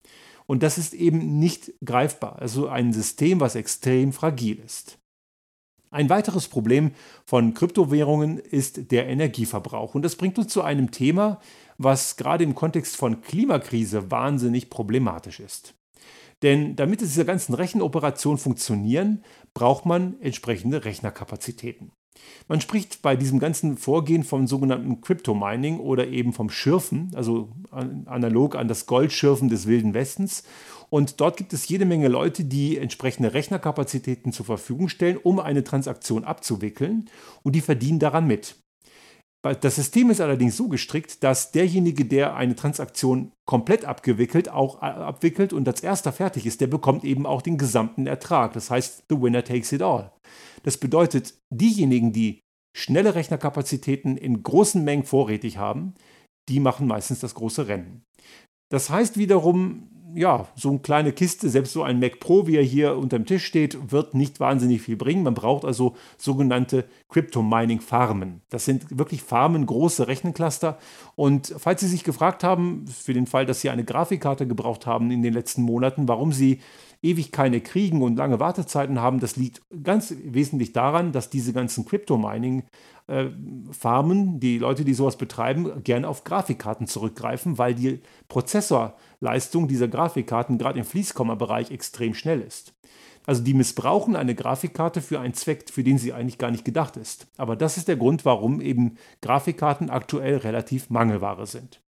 Und 0.45 0.63
das 0.63 0.77
ist 0.77 0.93
eben 0.93 1.39
nicht 1.39 1.73
greifbar, 1.83 2.39
also 2.39 2.67
ein 2.67 2.93
System, 2.93 3.39
was 3.39 3.55
extrem 3.55 4.13
fragil 4.13 4.59
ist. 4.59 4.99
Ein 5.93 6.09
weiteres 6.09 6.47
Problem 6.47 6.91
von 7.23 7.53
Kryptowährungen 7.53 8.39
ist 8.39 8.91
der 8.91 9.07
Energieverbrauch. 9.07 9.93
Und 9.93 10.01
das 10.01 10.15
bringt 10.15 10.39
uns 10.39 10.51
zu 10.51 10.63
einem 10.63 10.89
Thema, 10.89 11.39
was 11.77 12.17
gerade 12.17 12.43
im 12.43 12.55
Kontext 12.55 12.95
von 12.95 13.21
Klimakrise 13.21 14.09
wahnsinnig 14.09 14.71
problematisch 14.71 15.39
ist. 15.39 15.75
Denn 16.41 16.75
damit 16.75 17.01
diese 17.01 17.25
ganzen 17.25 17.53
Rechenoperationen 17.53 18.39
funktionieren, 18.39 19.23
braucht 19.53 19.85
man 19.85 20.19
entsprechende 20.19 20.83
Rechnerkapazitäten. 20.83 21.91
Man 22.47 22.61
spricht 22.61 23.01
bei 23.01 23.15
diesem 23.15 23.39
ganzen 23.39 23.77
Vorgehen 23.77 24.23
vom 24.23 24.47
sogenannten 24.47 25.01
Crypto-Mining 25.01 25.79
oder 25.79 26.07
eben 26.07 26.33
vom 26.33 26.49
Schürfen, 26.49 27.11
also 27.15 27.49
analog 27.71 28.55
an 28.55 28.67
das 28.67 28.85
Goldschürfen 28.85 29.49
des 29.49 29.65
Wilden 29.67 29.93
Westens. 29.93 30.43
Und 30.89 31.21
dort 31.21 31.37
gibt 31.37 31.53
es 31.53 31.67
jede 31.67 31.85
Menge 31.85 32.07
Leute, 32.07 32.43
die 32.43 32.77
entsprechende 32.77 33.33
Rechnerkapazitäten 33.33 34.31
zur 34.31 34.45
Verfügung 34.45 34.89
stellen, 34.89 35.17
um 35.17 35.39
eine 35.39 35.63
Transaktion 35.63 36.23
abzuwickeln. 36.23 37.09
Und 37.41 37.55
die 37.55 37.61
verdienen 37.61 37.99
daran 37.99 38.27
mit. 38.27 38.55
Das 39.59 39.75
System 39.75 40.09
ist 40.09 40.21
allerdings 40.21 40.55
so 40.55 40.69
gestrickt, 40.69 41.21
dass 41.21 41.51
derjenige, 41.51 42.05
der 42.05 42.35
eine 42.35 42.55
Transaktion 42.55 43.33
komplett 43.45 43.83
abgewickelt, 43.83 44.47
auch 44.47 44.81
abwickelt 44.81 45.51
und 45.51 45.67
als 45.67 45.83
erster 45.83 46.13
fertig 46.13 46.45
ist, 46.45 46.61
der 46.61 46.67
bekommt 46.67 47.03
eben 47.03 47.25
auch 47.25 47.41
den 47.41 47.57
gesamten 47.57 48.07
Ertrag. 48.07 48.53
Das 48.53 48.71
heißt, 48.71 49.03
the 49.09 49.21
winner 49.21 49.43
takes 49.43 49.73
it 49.73 49.81
all. 49.81 50.13
Das 50.63 50.77
bedeutet, 50.77 51.35
diejenigen, 51.49 52.11
die 52.11 52.39
schnelle 52.75 53.15
Rechnerkapazitäten 53.15 54.17
in 54.17 54.41
großen 54.41 54.83
Mengen 54.83 55.03
vorrätig 55.03 55.57
haben, 55.57 55.93
die 56.49 56.59
machen 56.59 56.87
meistens 56.87 57.19
das 57.19 57.35
große 57.35 57.67
Rennen. 57.67 58.03
Das 58.69 58.89
heißt 58.89 59.17
wiederum, 59.17 59.89
ja, 60.15 60.47
so 60.55 60.69
eine 60.69 60.79
kleine 60.79 61.11
Kiste, 61.11 61.49
selbst 61.49 61.73
so 61.73 61.83
ein 61.83 61.99
Mac 61.99 62.19
Pro, 62.19 62.45
wie 62.47 62.55
er 62.55 62.63
hier 62.63 62.97
unterm 62.97 63.25
Tisch 63.25 63.45
steht, 63.45 63.91
wird 63.91 64.13
nicht 64.13 64.39
wahnsinnig 64.39 64.81
viel 64.81 64.95
bringen. 64.95 65.23
Man 65.23 65.33
braucht 65.33 65.65
also 65.65 65.95
sogenannte 66.17 66.85
Crypto-Mining-Farmen. 67.09 68.41
Das 68.49 68.65
sind 68.65 68.97
wirklich 68.97 69.23
Farmen, 69.23 69.65
große 69.65 70.07
Rechencluster. 70.07 70.77
Und 71.15 71.53
falls 71.57 71.81
Sie 71.81 71.87
sich 71.87 72.03
gefragt 72.03 72.43
haben, 72.43 72.85
für 72.87 73.13
den 73.13 73.27
Fall, 73.27 73.45
dass 73.45 73.61
Sie 73.61 73.69
eine 73.69 73.85
Grafikkarte 73.85 74.47
gebraucht 74.47 74.85
haben 74.85 75.09
in 75.11 75.23
den 75.23 75.33
letzten 75.33 75.63
Monaten, 75.63 76.07
warum 76.07 76.31
Sie 76.31 76.59
ewig 77.03 77.31
keine 77.31 77.61
kriegen 77.61 78.01
und 78.01 78.15
lange 78.15 78.39
Wartezeiten 78.39 78.99
haben, 78.99 79.19
das 79.19 79.35
liegt 79.35 79.61
ganz 79.83 80.15
wesentlich 80.23 80.73
daran, 80.73 81.11
dass 81.11 81.29
diese 81.29 81.53
ganzen 81.53 81.85
Crypto-Mining-Farmen, 81.85 84.39
die 84.39 84.57
Leute, 84.57 84.83
die 84.85 84.93
sowas 84.93 85.17
betreiben, 85.17 85.83
gerne 85.83 86.07
auf 86.07 86.23
Grafikkarten 86.23 86.87
zurückgreifen, 86.87 87.57
weil 87.57 87.75
die 87.75 87.99
Prozessorleistung 88.29 89.67
dieser 89.67 89.89
Grafikkarten 89.89 90.57
gerade 90.57 90.79
im 90.79 90.85
Fließkomma-Bereich 90.85 91.71
extrem 91.71 92.13
schnell 92.15 92.39
ist. 92.41 92.73
Also 93.25 93.43
die 93.43 93.53
missbrauchen 93.53 94.15
eine 94.15 94.35
Grafikkarte 94.35 95.01
für 95.01 95.19
einen 95.19 95.33
Zweck, 95.33 95.69
für 95.69 95.83
den 95.83 95.97
sie 95.97 96.13
eigentlich 96.13 96.37
gar 96.37 96.51
nicht 96.51 96.65
gedacht 96.65 96.97
ist. 96.97 97.27
Aber 97.37 97.55
das 97.55 97.77
ist 97.77 97.87
der 97.87 97.95
Grund, 97.95 98.25
warum 98.25 98.59
eben 98.59 98.97
Grafikkarten 99.21 99.89
aktuell 99.89 100.37
relativ 100.37 100.89
Mangelware 100.89 101.47
sind. 101.47 101.82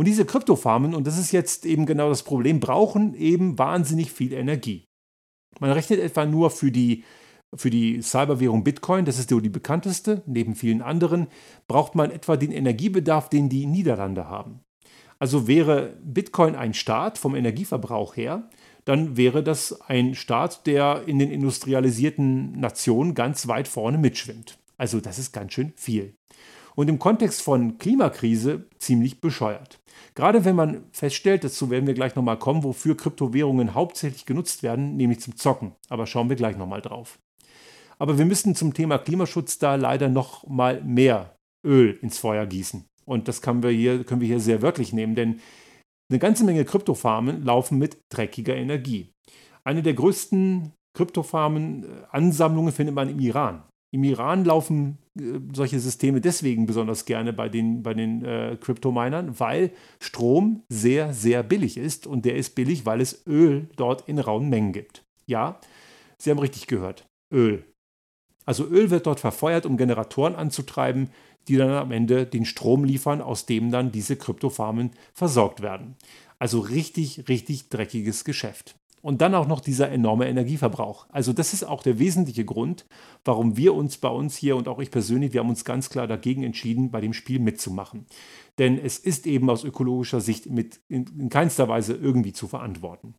Und 0.00 0.06
diese 0.06 0.24
Kryptofarmen, 0.24 0.94
und 0.94 1.06
das 1.06 1.18
ist 1.18 1.30
jetzt 1.30 1.66
eben 1.66 1.84
genau 1.84 2.08
das 2.08 2.22
Problem, 2.22 2.58
brauchen 2.58 3.12
eben 3.12 3.58
wahnsinnig 3.58 4.10
viel 4.10 4.32
Energie. 4.32 4.86
Man 5.58 5.70
rechnet 5.72 6.00
etwa 6.00 6.24
nur 6.24 6.50
für 6.50 6.72
die, 6.72 7.04
für 7.54 7.68
die 7.68 8.00
Cyberwährung 8.00 8.64
Bitcoin, 8.64 9.04
das 9.04 9.18
ist 9.18 9.30
die 9.30 9.50
bekannteste, 9.50 10.22
neben 10.24 10.54
vielen 10.54 10.80
anderen, 10.80 11.26
braucht 11.68 11.96
man 11.96 12.10
etwa 12.10 12.38
den 12.38 12.50
Energiebedarf, 12.50 13.28
den 13.28 13.50
die 13.50 13.66
Niederlande 13.66 14.26
haben. 14.26 14.60
Also 15.18 15.46
wäre 15.46 15.98
Bitcoin 16.02 16.54
ein 16.56 16.72
Staat 16.72 17.18
vom 17.18 17.34
Energieverbrauch 17.34 18.16
her, 18.16 18.48
dann 18.86 19.18
wäre 19.18 19.42
das 19.42 19.82
ein 19.82 20.14
Staat, 20.14 20.66
der 20.66 21.02
in 21.08 21.18
den 21.18 21.30
industrialisierten 21.30 22.58
Nationen 22.58 23.14
ganz 23.14 23.48
weit 23.48 23.68
vorne 23.68 23.98
mitschwimmt. 23.98 24.56
Also 24.78 24.98
das 24.98 25.18
ist 25.18 25.34
ganz 25.34 25.52
schön 25.52 25.74
viel. 25.76 26.14
Und 26.74 26.88
im 26.88 26.98
Kontext 26.98 27.42
von 27.42 27.76
Klimakrise 27.76 28.66
ziemlich 28.78 29.20
bescheuert. 29.20 29.79
Gerade 30.14 30.44
wenn 30.44 30.56
man 30.56 30.84
feststellt, 30.92 31.44
dazu 31.44 31.70
werden 31.70 31.86
wir 31.86 31.94
gleich 31.94 32.16
nochmal 32.16 32.38
kommen, 32.38 32.64
wofür 32.64 32.96
Kryptowährungen 32.96 33.74
hauptsächlich 33.74 34.26
genutzt 34.26 34.62
werden, 34.62 34.96
nämlich 34.96 35.20
zum 35.20 35.36
Zocken. 35.36 35.72
Aber 35.88 36.06
schauen 36.06 36.28
wir 36.28 36.36
gleich 36.36 36.56
nochmal 36.56 36.82
drauf. 36.82 37.18
Aber 37.98 38.18
wir 38.18 38.24
müssen 38.24 38.54
zum 38.54 38.74
Thema 38.74 38.98
Klimaschutz 38.98 39.58
da 39.58 39.74
leider 39.74 40.08
noch 40.08 40.46
mal 40.46 40.82
mehr 40.82 41.36
Öl 41.64 41.98
ins 42.00 42.18
Feuer 42.18 42.46
gießen. 42.46 42.86
Und 43.04 43.28
das 43.28 43.42
können 43.42 43.62
wir 43.62 43.70
hier, 43.70 44.04
können 44.04 44.20
wir 44.20 44.28
hier 44.28 44.40
sehr 44.40 44.62
wörtlich 44.62 44.92
nehmen, 44.92 45.14
denn 45.14 45.40
eine 46.10 46.18
ganze 46.18 46.44
Menge 46.44 46.64
Kryptofarmen 46.64 47.44
laufen 47.44 47.78
mit 47.78 47.98
dreckiger 48.12 48.56
Energie. 48.56 49.12
Eine 49.64 49.82
der 49.82 49.94
größten 49.94 50.72
Kryptofarmen-Ansammlungen 50.96 52.72
findet 52.72 52.94
man 52.94 53.08
im 53.08 53.20
Iran. 53.20 53.62
Im 53.92 54.04
Iran 54.04 54.44
laufen 54.44 54.98
äh, 55.18 55.40
solche 55.52 55.80
Systeme 55.80 56.20
deswegen 56.20 56.66
besonders 56.66 57.04
gerne 57.04 57.32
bei 57.32 57.48
den, 57.48 57.82
bei 57.82 57.94
den 57.94 58.24
äh, 58.24 58.56
Kryptominern, 58.60 59.38
weil 59.40 59.72
Strom 60.00 60.62
sehr, 60.68 61.12
sehr 61.12 61.42
billig 61.42 61.76
ist. 61.76 62.06
Und 62.06 62.24
der 62.24 62.36
ist 62.36 62.54
billig, 62.54 62.86
weil 62.86 63.00
es 63.00 63.26
Öl 63.26 63.68
dort 63.76 64.08
in 64.08 64.18
rauen 64.18 64.48
Mengen 64.48 64.72
gibt. 64.72 65.02
Ja, 65.26 65.60
Sie 66.18 66.30
haben 66.30 66.38
richtig 66.38 66.66
gehört. 66.66 67.06
Öl. 67.32 67.64
Also 68.44 68.66
Öl 68.66 68.90
wird 68.90 69.06
dort 69.06 69.20
verfeuert, 69.20 69.64
um 69.64 69.76
Generatoren 69.76 70.34
anzutreiben, 70.34 71.10
die 71.48 71.56
dann 71.56 71.70
am 71.70 71.92
Ende 71.92 72.26
den 72.26 72.44
Strom 72.44 72.84
liefern, 72.84 73.22
aus 73.22 73.46
dem 73.46 73.70
dann 73.70 73.92
diese 73.92 74.16
Kryptofarmen 74.16 74.90
versorgt 75.14 75.62
werden. 75.62 75.96
Also 76.38 76.60
richtig, 76.60 77.28
richtig 77.28 77.68
dreckiges 77.70 78.24
Geschäft. 78.24 78.76
Und 79.02 79.22
dann 79.22 79.34
auch 79.34 79.46
noch 79.46 79.60
dieser 79.60 79.90
enorme 79.90 80.28
Energieverbrauch. 80.28 81.06
Also 81.10 81.32
das 81.32 81.54
ist 81.54 81.64
auch 81.64 81.82
der 81.82 81.98
wesentliche 81.98 82.44
Grund, 82.44 82.84
warum 83.24 83.56
wir 83.56 83.74
uns 83.74 83.96
bei 83.96 84.10
uns 84.10 84.36
hier 84.36 84.56
und 84.56 84.68
auch 84.68 84.78
ich 84.78 84.90
persönlich, 84.90 85.32
wir 85.32 85.40
haben 85.40 85.48
uns 85.48 85.64
ganz 85.64 85.88
klar 85.88 86.06
dagegen 86.06 86.42
entschieden, 86.42 86.90
bei 86.90 87.00
dem 87.00 87.14
Spiel 87.14 87.40
mitzumachen. 87.40 88.06
Denn 88.58 88.78
es 88.78 88.98
ist 88.98 89.26
eben 89.26 89.48
aus 89.48 89.64
ökologischer 89.64 90.20
Sicht 90.20 90.46
mit 90.46 90.80
in, 90.88 91.06
in 91.18 91.28
keinster 91.30 91.68
Weise 91.68 91.94
irgendwie 91.94 92.34
zu 92.34 92.46
verantworten. 92.46 93.14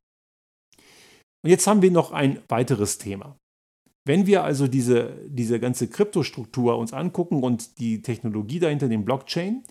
Und 1.44 1.50
jetzt 1.50 1.66
haben 1.66 1.82
wir 1.82 1.90
noch 1.90 2.12
ein 2.12 2.40
weiteres 2.48 3.00
Thema. 3.00 3.36
Wenn 4.06 4.26
wir 4.26 4.44
also 4.44 4.68
diese, 4.68 5.18
diese 5.28 5.60
ganze 5.60 5.88
Kryptostruktur 5.88 6.78
uns 6.78 6.94
angucken 6.94 7.44
und 7.44 7.80
die 7.80 8.02
Technologie 8.02 8.60
dahinter, 8.60 8.88
den 8.88 9.06
Blockchain, 9.06 9.64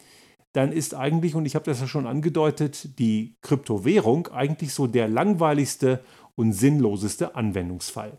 dann 0.52 0.72
ist 0.72 0.94
eigentlich, 0.94 1.34
und 1.34 1.46
ich 1.46 1.54
habe 1.54 1.64
das 1.64 1.80
ja 1.80 1.86
schon 1.86 2.06
angedeutet, 2.06 2.98
die 2.98 3.36
Kryptowährung 3.42 4.28
eigentlich 4.28 4.74
so 4.74 4.86
der 4.86 5.08
langweiligste 5.08 6.02
und 6.34 6.52
sinnloseste 6.52 7.36
Anwendungsfall. 7.36 8.18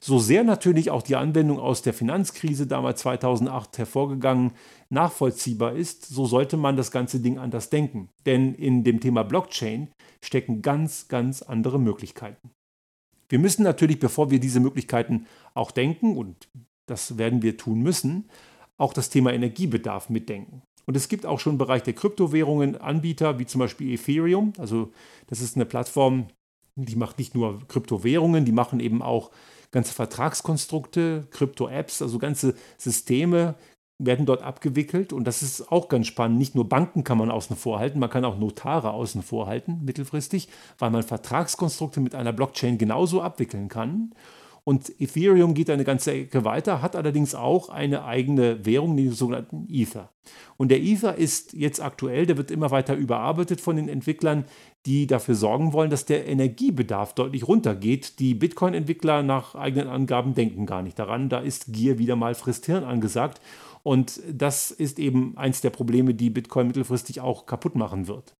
So 0.00 0.18
sehr 0.18 0.42
natürlich 0.42 0.90
auch 0.90 1.02
die 1.02 1.16
Anwendung 1.16 1.60
aus 1.60 1.82
der 1.82 1.94
Finanzkrise 1.94 2.66
damals 2.66 3.02
2008 3.02 3.78
hervorgegangen 3.78 4.52
nachvollziehbar 4.88 5.74
ist, 5.74 6.06
so 6.06 6.26
sollte 6.26 6.56
man 6.56 6.76
das 6.76 6.90
ganze 6.90 7.20
Ding 7.20 7.38
anders 7.38 7.70
denken. 7.70 8.08
Denn 8.26 8.54
in 8.54 8.82
dem 8.82 9.00
Thema 9.00 9.22
Blockchain 9.22 9.88
stecken 10.22 10.62
ganz, 10.62 11.06
ganz 11.08 11.42
andere 11.42 11.78
Möglichkeiten. 11.78 12.50
Wir 13.28 13.38
müssen 13.38 13.62
natürlich, 13.62 14.00
bevor 14.00 14.30
wir 14.30 14.40
diese 14.40 14.58
Möglichkeiten 14.58 15.26
auch 15.54 15.70
denken, 15.70 16.16
und 16.16 16.48
das 16.86 17.16
werden 17.16 17.42
wir 17.42 17.56
tun 17.56 17.80
müssen, 17.80 18.28
auch 18.76 18.92
das 18.92 19.10
Thema 19.10 19.32
Energiebedarf 19.32 20.10
mitdenken. 20.10 20.62
Und 20.90 20.96
es 20.96 21.06
gibt 21.06 21.24
auch 21.24 21.38
schon 21.38 21.52
im 21.52 21.58
Bereich 21.58 21.84
der 21.84 21.92
Kryptowährungen 21.92 22.74
Anbieter, 22.80 23.38
wie 23.38 23.46
zum 23.46 23.60
Beispiel 23.60 23.94
Ethereum. 23.94 24.52
Also 24.58 24.90
das 25.28 25.40
ist 25.40 25.54
eine 25.54 25.64
Plattform, 25.64 26.26
die 26.74 26.96
macht 26.96 27.16
nicht 27.18 27.32
nur 27.32 27.60
Kryptowährungen, 27.68 28.44
die 28.44 28.50
machen 28.50 28.80
eben 28.80 29.00
auch 29.00 29.30
ganze 29.70 29.94
Vertragskonstrukte, 29.94 31.28
Krypto-Apps, 31.30 32.02
also 32.02 32.18
ganze 32.18 32.56
Systeme, 32.76 33.54
werden 33.98 34.26
dort 34.26 34.42
abgewickelt 34.42 35.12
und 35.12 35.28
das 35.28 35.42
ist 35.42 35.70
auch 35.70 35.88
ganz 35.88 36.08
spannend. 36.08 36.38
Nicht 36.38 36.56
nur 36.56 36.68
Banken 36.68 37.04
kann 37.04 37.18
man 37.18 37.30
außen 37.30 37.54
vor 37.54 37.78
halten, 37.78 38.00
man 38.00 38.10
kann 38.10 38.24
auch 38.24 38.36
Notare 38.36 38.90
außen 38.90 39.22
vor 39.22 39.46
halten, 39.46 39.84
mittelfristig, 39.84 40.48
weil 40.80 40.90
man 40.90 41.04
Vertragskonstrukte 41.04 42.00
mit 42.00 42.16
einer 42.16 42.32
Blockchain 42.32 42.78
genauso 42.78 43.22
abwickeln 43.22 43.68
kann. 43.68 44.12
Und 44.64 45.00
Ethereum 45.00 45.54
geht 45.54 45.70
eine 45.70 45.84
ganze 45.84 46.12
Ecke 46.12 46.44
weiter, 46.44 46.82
hat 46.82 46.96
allerdings 46.96 47.34
auch 47.34 47.68
eine 47.68 48.04
eigene 48.04 48.64
Währung, 48.64 48.96
den 48.96 49.12
sogenannten 49.12 49.66
Ether. 49.70 50.10
Und 50.56 50.70
der 50.70 50.82
Ether 50.82 51.16
ist 51.16 51.52
jetzt 51.54 51.80
aktuell, 51.80 52.26
der 52.26 52.36
wird 52.36 52.50
immer 52.50 52.70
weiter 52.70 52.94
überarbeitet 52.94 53.60
von 53.60 53.76
den 53.76 53.88
Entwicklern, 53.88 54.44
die 54.86 55.06
dafür 55.06 55.34
sorgen 55.34 55.72
wollen, 55.72 55.90
dass 55.90 56.04
der 56.04 56.26
Energiebedarf 56.26 57.14
deutlich 57.14 57.48
runtergeht. 57.48 58.18
Die 58.18 58.34
Bitcoin-Entwickler 58.34 59.22
nach 59.22 59.54
eigenen 59.54 59.88
Angaben 59.88 60.34
denken 60.34 60.66
gar 60.66 60.82
nicht 60.82 60.98
daran. 60.98 61.28
Da 61.28 61.40
ist 61.40 61.72
Gier 61.72 61.98
wieder 61.98 62.16
mal 62.16 62.34
frisst 62.34 62.66
Hirn 62.66 62.84
angesagt. 62.84 63.40
Und 63.82 64.20
das 64.30 64.70
ist 64.70 64.98
eben 64.98 65.36
eins 65.38 65.60
der 65.62 65.70
Probleme, 65.70 66.14
die 66.14 66.30
Bitcoin 66.30 66.66
mittelfristig 66.66 67.20
auch 67.20 67.46
kaputt 67.46 67.76
machen 67.76 68.08
wird. 68.08 68.34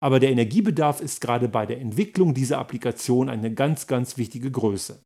Aber 0.00 0.18
der 0.18 0.32
Energiebedarf 0.32 1.00
ist 1.00 1.20
gerade 1.20 1.48
bei 1.48 1.64
der 1.64 1.80
Entwicklung 1.80 2.34
dieser 2.34 2.58
Applikation 2.58 3.28
eine 3.28 3.54
ganz, 3.54 3.86
ganz 3.86 4.18
wichtige 4.18 4.50
Größe. 4.50 5.00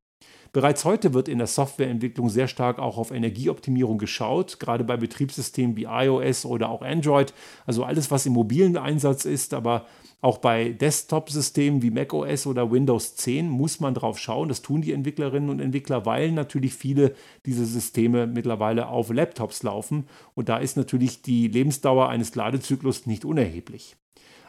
Bereits 0.57 0.87
heute 0.87 1.13
wird 1.13 1.29
in 1.29 1.37
der 1.37 1.49
Softwareentwicklung 1.49 2.31
sehr 2.31 2.49
stark 2.49 2.79
auch 2.79 2.97
auf 2.97 3.11
Energieoptimierung 3.11 3.99
geschaut, 3.99 4.59
gerade 4.59 4.85
bei 4.85 4.97
Betriebssystemen 4.97 5.77
wie 5.77 5.85
iOS 5.85 6.47
oder 6.47 6.71
auch 6.71 6.81
Android, 6.81 7.35
also 7.67 7.85
alles, 7.85 8.11
was 8.11 8.25
im 8.25 8.33
mobilen 8.33 8.79
Einsatz 8.79 9.27
ist, 9.27 9.53
aber 9.53 9.85
auch 10.23 10.39
bei 10.39 10.71
Desktop-Systemen 10.71 11.83
wie 11.83 11.91
macOS 11.91 12.47
oder 12.47 12.71
Windows 12.73 13.17
10 13.17 13.51
muss 13.51 13.81
man 13.81 13.93
drauf 13.93 14.19
schauen. 14.19 14.49
Das 14.49 14.63
tun 14.63 14.81
die 14.81 14.93
Entwicklerinnen 14.93 15.51
und 15.51 15.61
Entwickler, 15.61 16.07
weil 16.07 16.33
natürlich 16.33 16.73
viele 16.73 17.15
dieser 17.45 17.67
Systeme 17.67 18.27
mittlerweile 18.27 18.89
auf 18.89 19.11
Laptops 19.11 19.63
laufen. 19.63 20.09
Und 20.35 20.49
da 20.49 20.57
ist 20.57 20.79
natürlich 20.79 21.21
die 21.21 21.49
Lebensdauer 21.49 22.09
eines 22.09 22.35
Ladezyklus 22.35 23.05
nicht 23.05 23.27
unerheblich. 23.27 23.95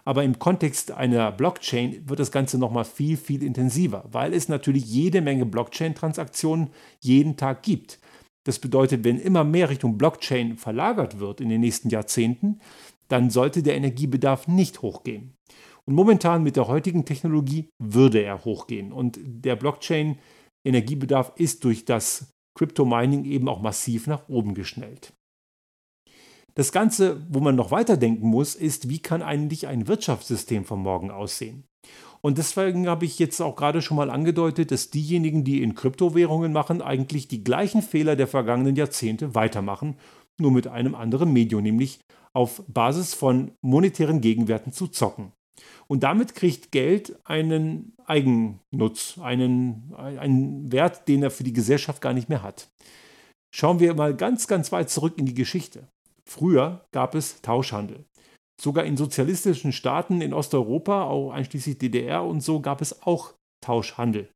Aber 0.07 0.23
im 0.23 0.39
Kontext 0.39 0.91
einer 0.93 1.33
Blockchain 1.33 2.07
wird 2.07 2.21
das 2.21 2.31
Ganze 2.31 2.57
nochmal 2.57 2.85
viel, 2.85 3.17
viel 3.17 3.43
intensiver, 3.43 4.05
weil 4.09 4.33
es 4.33 4.47
natürlich 4.47 4.85
jede 4.85 5.19
Menge 5.19 5.45
Blockchain-Transaktionen 5.45 6.69
jeden 7.01 7.35
Tag 7.35 7.61
gibt. 7.63 7.99
Das 8.45 8.57
bedeutet, 8.57 9.03
wenn 9.03 9.19
immer 9.19 9.43
mehr 9.43 9.69
Richtung 9.69 9.97
Blockchain 9.97 10.55
verlagert 10.55 11.19
wird 11.19 11.41
in 11.41 11.49
den 11.49 11.59
nächsten 11.59 11.89
Jahrzehnten, 11.89 12.61
dann 13.09 13.29
sollte 13.29 13.61
der 13.61 13.75
Energiebedarf 13.75 14.47
nicht 14.47 14.81
hochgehen. 14.81 15.33
Und 15.83 15.93
momentan 15.93 16.41
mit 16.41 16.55
der 16.55 16.69
heutigen 16.69 17.03
Technologie 17.03 17.67
würde 17.77 18.21
er 18.21 18.45
hochgehen. 18.45 18.93
Und 18.93 19.19
der 19.21 19.57
Blockchain-Energiebedarf 19.57 21.33
ist 21.35 21.65
durch 21.65 21.83
das 21.83 22.31
Crypto-Mining 22.57 23.25
eben 23.25 23.49
auch 23.49 23.61
massiv 23.61 24.07
nach 24.07 24.29
oben 24.29 24.53
geschnellt. 24.53 25.11
Das 26.57 26.71
Ganze, 26.71 27.21
wo 27.29 27.39
man 27.39 27.55
noch 27.55 27.69
weiterdenken 27.69 28.27
muss, 28.29 28.55
ist, 28.55 28.89
wie 28.89 28.97
kann 28.97 29.21
eigentlich 29.21 29.67
ein 29.67 29.87
Wirtschaftssystem 29.87 30.65
von 30.65 30.79
morgen 30.79 31.11
aussehen? 31.11 31.65
Und 32.21 32.39
deswegen 32.39 32.87
habe 32.87 33.05
ich 33.05 33.19
jetzt 33.19 33.39
auch 33.41 33.55
gerade 33.55 33.83
schon 33.83 33.95
mal 33.95 34.09
angedeutet, 34.09 34.71
dass 34.71 34.89
diejenigen, 34.89 35.43
die 35.43 35.61
in 35.61 35.75
Kryptowährungen 35.75 36.51
machen, 36.51 36.81
eigentlich 36.81 37.27
die 37.27 37.43
gleichen 37.43 37.83
Fehler 37.83 38.15
der 38.15 38.25
vergangenen 38.25 38.75
Jahrzehnte 38.75 39.35
weitermachen, 39.35 39.97
nur 40.39 40.49
mit 40.51 40.65
einem 40.65 40.95
anderen 40.95 41.31
Medium, 41.31 41.61
nämlich 41.61 41.99
auf 42.33 42.63
Basis 42.67 43.13
von 43.13 43.51
monetären 43.61 44.19
Gegenwerten 44.19 44.71
zu 44.71 44.87
zocken. 44.87 45.33
Und 45.85 46.01
damit 46.01 46.33
kriegt 46.33 46.71
Geld 46.71 47.19
einen 47.23 47.93
Eigennutz, 48.07 49.19
einen, 49.21 49.93
einen 49.95 50.71
Wert, 50.71 51.07
den 51.07 51.21
er 51.21 51.29
für 51.29 51.43
die 51.43 51.53
Gesellschaft 51.53 52.01
gar 52.01 52.13
nicht 52.13 52.29
mehr 52.29 52.41
hat. 52.41 52.67
Schauen 53.53 53.79
wir 53.79 53.93
mal 53.93 54.15
ganz, 54.15 54.47
ganz 54.47 54.71
weit 54.71 54.89
zurück 54.89 55.19
in 55.19 55.27
die 55.27 55.35
Geschichte. 55.35 55.87
Früher 56.27 56.85
gab 56.91 57.15
es 57.15 57.41
Tauschhandel. 57.41 58.05
Sogar 58.59 58.83
in 58.83 58.97
sozialistischen 58.97 59.71
Staaten 59.71 60.19
in 60.19 60.33
Osteuropa, 60.33 61.03
auch 61.03 61.31
einschließlich 61.31 61.77
DDR 61.77 62.23
und 62.23 62.41
so, 62.41 62.59
gab 62.59 62.81
es 62.81 63.03
auch 63.03 63.33
Tauschhandel. 63.61 64.29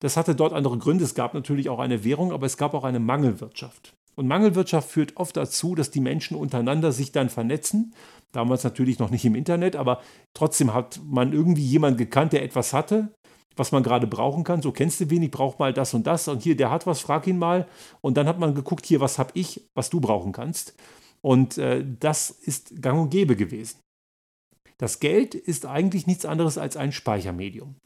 Das 0.00 0.16
hatte 0.16 0.34
dort 0.34 0.52
andere 0.52 0.78
Gründe. 0.78 1.04
Es 1.04 1.14
gab 1.14 1.34
natürlich 1.34 1.68
auch 1.68 1.78
eine 1.78 2.04
Währung, 2.04 2.32
aber 2.32 2.46
es 2.46 2.56
gab 2.56 2.74
auch 2.74 2.84
eine 2.84 3.00
Mangelwirtschaft. 3.00 3.94
Und 4.14 4.28
Mangelwirtschaft 4.28 4.88
führt 4.88 5.16
oft 5.16 5.36
dazu, 5.36 5.74
dass 5.74 5.90
die 5.90 6.00
Menschen 6.00 6.36
untereinander 6.38 6.90
sich 6.90 7.12
dann 7.12 7.28
vernetzen. 7.28 7.94
Damals 8.32 8.64
natürlich 8.64 8.98
noch 8.98 9.10
nicht 9.10 9.24
im 9.26 9.34
Internet, 9.34 9.76
aber 9.76 10.00
trotzdem 10.32 10.72
hat 10.72 11.00
man 11.04 11.34
irgendwie 11.34 11.64
jemanden 11.64 11.98
gekannt, 11.98 12.32
der 12.32 12.42
etwas 12.42 12.72
hatte, 12.72 13.12
was 13.56 13.72
man 13.72 13.82
gerade 13.82 14.06
brauchen 14.06 14.42
kann. 14.42 14.62
So 14.62 14.72
kennst 14.72 15.00
du 15.00 15.10
wen, 15.10 15.22
ich 15.22 15.30
brauche 15.30 15.58
mal 15.58 15.74
das 15.74 15.92
und 15.92 16.06
das. 16.06 16.28
Und 16.28 16.42
hier, 16.42 16.56
der 16.56 16.70
hat 16.70 16.86
was, 16.86 17.00
frag 17.00 17.26
ihn 17.26 17.38
mal. 17.38 17.66
Und 18.00 18.16
dann 18.16 18.26
hat 18.26 18.38
man 18.38 18.54
geguckt, 18.54 18.86
hier, 18.86 19.00
was 19.00 19.18
habe 19.18 19.32
ich, 19.34 19.68
was 19.74 19.90
du 19.90 20.00
brauchen 20.00 20.32
kannst. 20.32 20.74
Und 21.20 21.58
äh, 21.58 21.84
das 22.00 22.30
ist 22.30 22.80
gang 22.82 23.00
und 23.00 23.10
gäbe 23.10 23.36
gewesen. 23.36 23.78
Das 24.78 25.00
Geld 25.00 25.34
ist 25.34 25.64
eigentlich 25.64 26.06
nichts 26.06 26.26
anderes 26.26 26.58
als 26.58 26.76
ein 26.76 26.92
Speichermedium. 26.92 27.76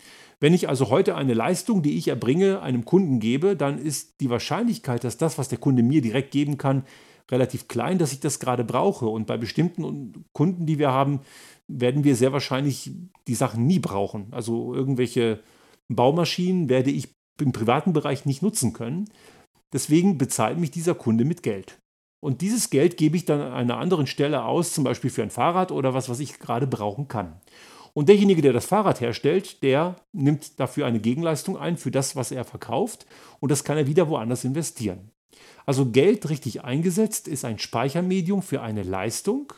Wenn 0.40 0.54
ich 0.54 0.68
also 0.68 0.90
heute 0.90 1.14
eine 1.14 1.34
Leistung, 1.34 1.82
die 1.82 1.96
ich 1.96 2.08
erbringe, 2.08 2.62
einem 2.62 2.84
Kunden 2.84 3.20
gebe, 3.20 3.56
dann 3.56 3.78
ist 3.78 4.20
die 4.20 4.30
Wahrscheinlichkeit, 4.30 5.04
dass 5.04 5.16
das, 5.16 5.38
was 5.38 5.48
der 5.48 5.58
Kunde 5.58 5.82
mir 5.82 6.00
direkt 6.02 6.32
geben 6.32 6.58
kann, 6.58 6.84
relativ 7.30 7.68
klein, 7.68 7.98
dass 7.98 8.12
ich 8.12 8.20
das 8.20 8.40
gerade 8.40 8.64
brauche. 8.64 9.06
Und 9.06 9.26
bei 9.26 9.36
bestimmten 9.36 10.24
Kunden, 10.32 10.66
die 10.66 10.78
wir 10.78 10.90
haben, 10.90 11.20
werden 11.68 12.02
wir 12.02 12.16
sehr 12.16 12.32
wahrscheinlich 12.32 12.90
die 13.28 13.34
Sachen 13.34 13.66
nie 13.66 13.78
brauchen. 13.78 14.26
Also 14.32 14.74
irgendwelche 14.74 15.40
Baumaschinen 15.88 16.68
werde 16.68 16.90
ich 16.90 17.12
im 17.40 17.52
privaten 17.52 17.92
Bereich 17.92 18.26
nicht 18.26 18.42
nutzen 18.42 18.72
können. 18.72 19.08
Deswegen 19.72 20.18
bezahlt 20.18 20.58
mich 20.58 20.72
dieser 20.72 20.94
Kunde 20.94 21.24
mit 21.24 21.44
Geld. 21.44 21.78
Und 22.20 22.42
dieses 22.42 22.70
Geld 22.70 22.96
gebe 22.96 23.16
ich 23.16 23.24
dann 23.24 23.40
an 23.40 23.52
einer 23.52 23.78
anderen 23.78 24.06
Stelle 24.06 24.44
aus, 24.44 24.72
zum 24.72 24.84
Beispiel 24.84 25.10
für 25.10 25.22
ein 25.22 25.30
Fahrrad 25.30 25.72
oder 25.72 25.94
was, 25.94 26.08
was 26.08 26.20
ich 26.20 26.38
gerade 26.38 26.66
brauchen 26.66 27.08
kann. 27.08 27.40
Und 27.92 28.08
derjenige, 28.08 28.42
der 28.42 28.52
das 28.52 28.66
Fahrrad 28.66 29.00
herstellt, 29.00 29.62
der 29.62 29.96
nimmt 30.12 30.60
dafür 30.60 30.86
eine 30.86 31.00
Gegenleistung 31.00 31.56
ein 31.56 31.76
für 31.76 31.90
das, 31.90 32.14
was 32.14 32.30
er 32.30 32.44
verkauft. 32.44 33.06
Und 33.40 33.50
das 33.50 33.64
kann 33.64 33.78
er 33.78 33.86
wieder 33.86 34.08
woanders 34.08 34.44
investieren. 34.44 35.10
Also 35.66 35.86
Geld 35.86 36.28
richtig 36.28 36.62
eingesetzt 36.62 37.26
ist 37.26 37.44
ein 37.44 37.58
Speichermedium 37.58 38.42
für 38.42 38.60
eine 38.60 38.82
Leistung 38.82 39.52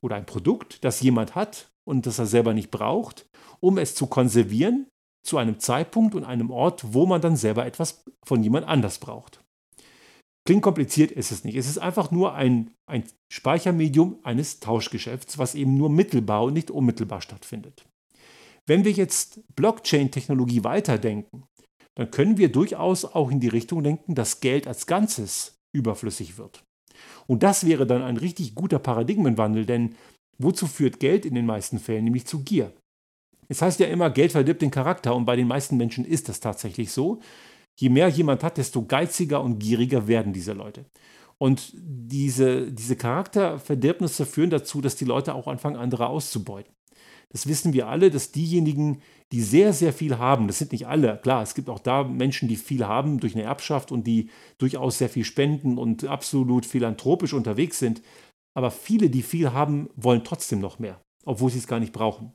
oder 0.00 0.16
ein 0.16 0.26
Produkt, 0.26 0.84
das 0.84 1.00
jemand 1.00 1.34
hat 1.34 1.70
und 1.84 2.06
das 2.06 2.18
er 2.18 2.26
selber 2.26 2.52
nicht 2.52 2.70
braucht, 2.70 3.26
um 3.60 3.78
es 3.78 3.94
zu 3.94 4.06
konservieren 4.06 4.86
zu 5.22 5.38
einem 5.38 5.58
Zeitpunkt 5.58 6.14
und 6.14 6.24
einem 6.24 6.50
Ort, 6.50 6.94
wo 6.94 7.04
man 7.04 7.20
dann 7.20 7.36
selber 7.36 7.66
etwas 7.66 8.04
von 8.24 8.42
jemand 8.42 8.66
anders 8.68 8.98
braucht. 8.98 9.40
Klingt 10.46 10.62
kompliziert, 10.62 11.10
ist 11.10 11.32
es 11.32 11.44
nicht. 11.44 11.56
Es 11.56 11.66
ist 11.66 11.78
einfach 11.78 12.12
nur 12.12 12.34
ein, 12.34 12.70
ein 12.86 13.02
Speichermedium 13.32 14.20
eines 14.22 14.60
Tauschgeschäfts, 14.60 15.38
was 15.38 15.56
eben 15.56 15.76
nur 15.76 15.90
mittelbar 15.90 16.44
und 16.44 16.54
nicht 16.54 16.70
unmittelbar 16.70 17.20
stattfindet. 17.20 17.84
Wenn 18.64 18.84
wir 18.84 18.92
jetzt 18.92 19.40
Blockchain-Technologie 19.56 20.62
weiterdenken, 20.62 21.42
dann 21.96 22.12
können 22.12 22.38
wir 22.38 22.50
durchaus 22.50 23.04
auch 23.04 23.30
in 23.30 23.40
die 23.40 23.48
Richtung 23.48 23.82
denken, 23.82 24.14
dass 24.14 24.40
Geld 24.40 24.68
als 24.68 24.86
Ganzes 24.86 25.58
überflüssig 25.74 26.38
wird. 26.38 26.62
Und 27.26 27.42
das 27.42 27.66
wäre 27.66 27.86
dann 27.86 28.02
ein 28.02 28.16
richtig 28.16 28.54
guter 28.54 28.78
Paradigmenwandel, 28.78 29.66
denn 29.66 29.96
wozu 30.38 30.68
führt 30.68 31.00
Geld 31.00 31.26
in 31.26 31.34
den 31.34 31.46
meisten 31.46 31.80
Fällen? 31.80 32.04
Nämlich 32.04 32.26
zu 32.26 32.44
Gier. 32.44 32.72
Es 33.48 33.62
heißt 33.62 33.80
ja 33.80 33.86
immer, 33.86 34.10
Geld 34.10 34.32
verdirbt 34.32 34.62
den 34.62 34.70
Charakter 34.70 35.14
und 35.14 35.24
bei 35.24 35.34
den 35.34 35.48
meisten 35.48 35.76
Menschen 35.76 36.04
ist 36.04 36.28
das 36.28 36.38
tatsächlich 36.38 36.92
so. 36.92 37.20
Je 37.78 37.88
mehr 37.90 38.08
jemand 38.08 38.42
hat, 38.42 38.56
desto 38.56 38.84
geiziger 38.84 39.42
und 39.42 39.58
gieriger 39.58 40.08
werden 40.08 40.32
diese 40.32 40.52
Leute. 40.52 40.86
Und 41.38 41.72
diese, 41.74 42.72
diese 42.72 42.96
Charakterverderbnisse 42.96 44.24
führen 44.24 44.50
dazu, 44.50 44.80
dass 44.80 44.96
die 44.96 45.04
Leute 45.04 45.34
auch 45.34 45.46
anfangen, 45.46 45.76
andere 45.76 46.08
auszubeuten. 46.08 46.72
Das 47.30 47.46
wissen 47.46 47.74
wir 47.74 47.88
alle, 47.88 48.10
dass 48.10 48.32
diejenigen, 48.32 49.02
die 49.32 49.42
sehr, 49.42 49.72
sehr 49.72 49.92
viel 49.92 50.16
haben, 50.16 50.46
das 50.46 50.58
sind 50.58 50.72
nicht 50.72 50.86
alle, 50.86 51.18
klar, 51.18 51.42
es 51.42 51.54
gibt 51.54 51.68
auch 51.68 51.80
da 51.80 52.04
Menschen, 52.04 52.48
die 52.48 52.56
viel 52.56 52.86
haben 52.86 53.18
durch 53.18 53.34
eine 53.34 53.42
Erbschaft 53.42 53.92
und 53.92 54.06
die 54.06 54.30
durchaus 54.58 54.98
sehr 54.98 55.08
viel 55.08 55.24
spenden 55.24 55.76
und 55.76 56.04
absolut 56.04 56.64
philanthropisch 56.64 57.34
unterwegs 57.34 57.78
sind, 57.78 58.00
aber 58.54 58.70
viele, 58.70 59.10
die 59.10 59.22
viel 59.22 59.52
haben, 59.52 59.90
wollen 59.96 60.24
trotzdem 60.24 60.60
noch 60.60 60.78
mehr, 60.78 61.02
obwohl 61.24 61.50
sie 61.50 61.58
es 61.58 61.66
gar 61.66 61.80
nicht 61.80 61.92
brauchen 61.92 62.32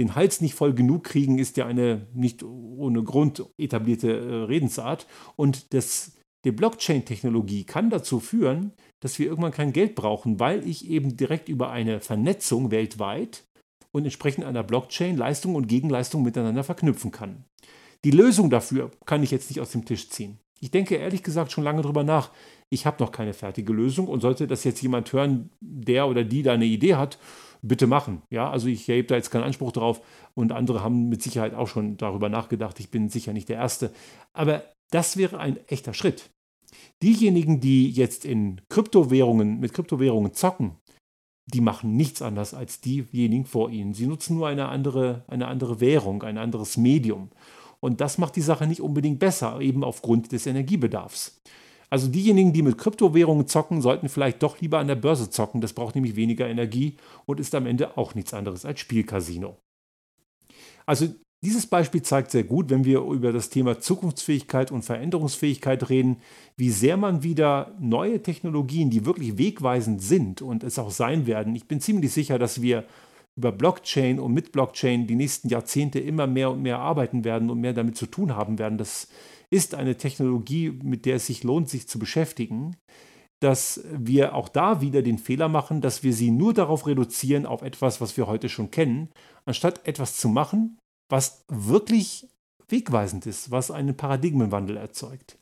den 0.00 0.14
Hals 0.14 0.40
nicht 0.40 0.54
voll 0.54 0.72
genug 0.72 1.04
kriegen, 1.04 1.38
ist 1.38 1.58
ja 1.58 1.66
eine 1.66 2.06
nicht 2.14 2.42
ohne 2.42 3.02
Grund 3.04 3.44
etablierte 3.58 4.10
äh, 4.10 4.34
Redensart. 4.44 5.06
Und 5.36 5.74
das, 5.74 6.12
die 6.44 6.52
Blockchain-Technologie 6.52 7.64
kann 7.64 7.90
dazu 7.90 8.18
führen, 8.18 8.72
dass 9.00 9.18
wir 9.18 9.26
irgendwann 9.26 9.52
kein 9.52 9.74
Geld 9.74 9.94
brauchen, 9.94 10.40
weil 10.40 10.66
ich 10.66 10.88
eben 10.88 11.16
direkt 11.16 11.50
über 11.50 11.70
eine 11.70 12.00
Vernetzung 12.00 12.70
weltweit 12.70 13.44
und 13.92 14.04
entsprechend 14.04 14.44
einer 14.44 14.62
Blockchain 14.62 15.18
Leistung 15.18 15.54
und 15.54 15.68
Gegenleistung 15.68 16.22
miteinander 16.22 16.64
verknüpfen 16.64 17.10
kann. 17.10 17.44
Die 18.04 18.10
Lösung 18.10 18.48
dafür 18.48 18.90
kann 19.04 19.22
ich 19.22 19.30
jetzt 19.30 19.50
nicht 19.50 19.60
aus 19.60 19.72
dem 19.72 19.84
Tisch 19.84 20.08
ziehen. 20.08 20.38
Ich 20.60 20.70
denke 20.70 20.96
ehrlich 20.96 21.22
gesagt 21.22 21.52
schon 21.52 21.64
lange 21.64 21.82
darüber 21.82 22.04
nach. 22.04 22.30
Ich 22.70 22.86
habe 22.86 23.02
noch 23.02 23.12
keine 23.12 23.34
fertige 23.34 23.72
Lösung 23.72 24.08
und 24.08 24.20
sollte 24.20 24.46
das 24.46 24.64
jetzt 24.64 24.80
jemand 24.80 25.12
hören, 25.12 25.50
der 25.60 26.06
oder 26.06 26.24
die 26.24 26.42
da 26.42 26.52
eine 26.52 26.66
Idee 26.66 26.94
hat, 26.94 27.18
bitte 27.62 27.86
machen. 27.86 28.22
Ja, 28.30 28.50
also 28.50 28.68
ich 28.68 28.88
erhebe 28.88 29.08
da 29.08 29.16
jetzt 29.16 29.30
keinen 29.30 29.44
Anspruch 29.44 29.72
drauf 29.72 30.00
und 30.34 30.52
andere 30.52 30.82
haben 30.82 31.08
mit 31.08 31.22
Sicherheit 31.22 31.54
auch 31.54 31.68
schon 31.68 31.96
darüber 31.96 32.28
nachgedacht. 32.28 32.80
Ich 32.80 32.90
bin 32.90 33.08
sicher 33.08 33.32
nicht 33.32 33.48
der 33.48 33.56
Erste. 33.56 33.92
Aber 34.32 34.64
das 34.90 35.16
wäre 35.16 35.38
ein 35.38 35.58
echter 35.68 35.94
Schritt. 35.94 36.30
Diejenigen, 37.02 37.60
die 37.60 37.90
jetzt 37.90 38.24
in 38.24 38.60
Kryptowährungen, 38.68 39.60
mit 39.60 39.72
Kryptowährungen 39.72 40.34
zocken, 40.34 40.76
die 41.46 41.60
machen 41.60 41.96
nichts 41.96 42.22
anderes 42.22 42.54
als 42.54 42.80
diejenigen 42.80 43.44
vor 43.44 43.70
ihnen. 43.70 43.94
Sie 43.94 44.06
nutzen 44.06 44.36
nur 44.36 44.48
eine 44.48 44.68
andere, 44.68 45.24
eine 45.26 45.48
andere 45.48 45.80
Währung, 45.80 46.22
ein 46.22 46.38
anderes 46.38 46.76
Medium. 46.76 47.30
Und 47.80 48.00
das 48.00 48.18
macht 48.18 48.36
die 48.36 48.42
Sache 48.42 48.66
nicht 48.66 48.80
unbedingt 48.80 49.18
besser, 49.18 49.60
eben 49.60 49.82
aufgrund 49.82 50.32
des 50.32 50.46
Energiebedarfs. 50.46 51.40
Also 51.90 52.08
diejenigen, 52.08 52.52
die 52.52 52.62
mit 52.62 52.78
Kryptowährungen 52.78 53.48
zocken, 53.48 53.82
sollten 53.82 54.08
vielleicht 54.08 54.42
doch 54.42 54.60
lieber 54.60 54.78
an 54.78 54.86
der 54.86 54.94
Börse 54.94 55.28
zocken. 55.28 55.60
Das 55.60 55.72
braucht 55.72 55.96
nämlich 55.96 56.14
weniger 56.16 56.48
Energie 56.48 56.96
und 57.26 57.40
ist 57.40 57.54
am 57.54 57.66
Ende 57.66 57.98
auch 57.98 58.14
nichts 58.14 58.32
anderes 58.32 58.64
als 58.64 58.80
Spielcasino. 58.80 59.56
Also 60.86 61.08
dieses 61.42 61.66
Beispiel 61.66 62.02
zeigt 62.02 62.30
sehr 62.30 62.44
gut, 62.44 62.68
wenn 62.68 62.84
wir 62.84 63.00
über 63.00 63.32
das 63.32 63.48
Thema 63.48 63.80
Zukunftsfähigkeit 63.80 64.70
und 64.70 64.82
Veränderungsfähigkeit 64.82 65.88
reden, 65.88 66.18
wie 66.56 66.70
sehr 66.70 66.96
man 66.96 67.22
wieder 67.22 67.74
neue 67.80 68.22
Technologien, 68.22 68.90
die 68.90 69.06
wirklich 69.06 69.38
wegweisend 69.38 70.02
sind 70.02 70.42
und 70.42 70.62
es 70.62 70.78
auch 70.78 70.90
sein 70.90 71.26
werden. 71.26 71.56
Ich 71.56 71.66
bin 71.66 71.80
ziemlich 71.80 72.12
sicher, 72.12 72.38
dass 72.38 72.60
wir 72.60 72.84
über 73.36 73.52
Blockchain 73.52 74.20
und 74.20 74.34
mit 74.34 74.52
Blockchain 74.52 75.06
die 75.06 75.14
nächsten 75.14 75.48
Jahrzehnte 75.48 75.98
immer 75.98 76.26
mehr 76.26 76.50
und 76.50 76.60
mehr 76.60 76.78
arbeiten 76.78 77.24
werden 77.24 77.48
und 77.48 77.60
mehr 77.60 77.72
damit 77.72 77.96
zu 77.96 78.06
tun 78.06 78.36
haben 78.36 78.58
werden. 78.58 78.76
Das 78.76 79.08
ist 79.52 79.74
eine 79.74 79.96
Technologie, 79.96 80.70
mit 80.70 81.06
der 81.06 81.16
es 81.16 81.26
sich 81.26 81.42
lohnt, 81.44 81.68
sich 81.68 81.88
zu 81.88 81.98
beschäftigen, 81.98 82.76
dass 83.40 83.82
wir 83.90 84.34
auch 84.34 84.48
da 84.48 84.80
wieder 84.80 85.02
den 85.02 85.18
Fehler 85.18 85.48
machen, 85.48 85.80
dass 85.80 86.02
wir 86.02 86.12
sie 86.12 86.30
nur 86.30 86.52
darauf 86.54 86.86
reduzieren, 86.86 87.46
auf 87.46 87.62
etwas, 87.62 88.00
was 88.00 88.16
wir 88.16 88.26
heute 88.26 88.48
schon 88.48 88.70
kennen, 88.70 89.08
anstatt 89.46 89.86
etwas 89.86 90.16
zu 90.16 90.28
machen, 90.28 90.78
was 91.10 91.44
wirklich 91.48 92.28
wegweisend 92.68 93.26
ist, 93.26 93.50
was 93.50 93.70
einen 93.70 93.96
Paradigmenwandel 93.96 94.76
erzeugt. 94.76 95.38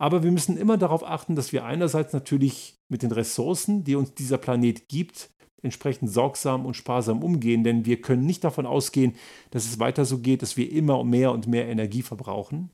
Aber 0.00 0.22
wir 0.22 0.30
müssen 0.30 0.56
immer 0.56 0.76
darauf 0.76 1.04
achten, 1.04 1.34
dass 1.34 1.52
wir 1.52 1.64
einerseits 1.64 2.12
natürlich 2.12 2.76
mit 2.88 3.02
den 3.02 3.12
Ressourcen, 3.12 3.84
die 3.84 3.96
uns 3.96 4.14
dieser 4.14 4.38
Planet 4.38 4.88
gibt, 4.88 5.30
entsprechend 5.62 6.10
sorgsam 6.10 6.66
und 6.66 6.74
sparsam 6.74 7.22
umgehen, 7.24 7.64
denn 7.64 7.84
wir 7.84 8.00
können 8.00 8.24
nicht 8.24 8.44
davon 8.44 8.66
ausgehen, 8.66 9.14
dass 9.50 9.64
es 9.64 9.80
weiter 9.80 10.04
so 10.04 10.18
geht, 10.18 10.42
dass 10.42 10.56
wir 10.56 10.70
immer 10.70 11.02
mehr 11.02 11.32
und 11.32 11.48
mehr 11.48 11.66
Energie 11.66 12.02
verbrauchen. 12.02 12.70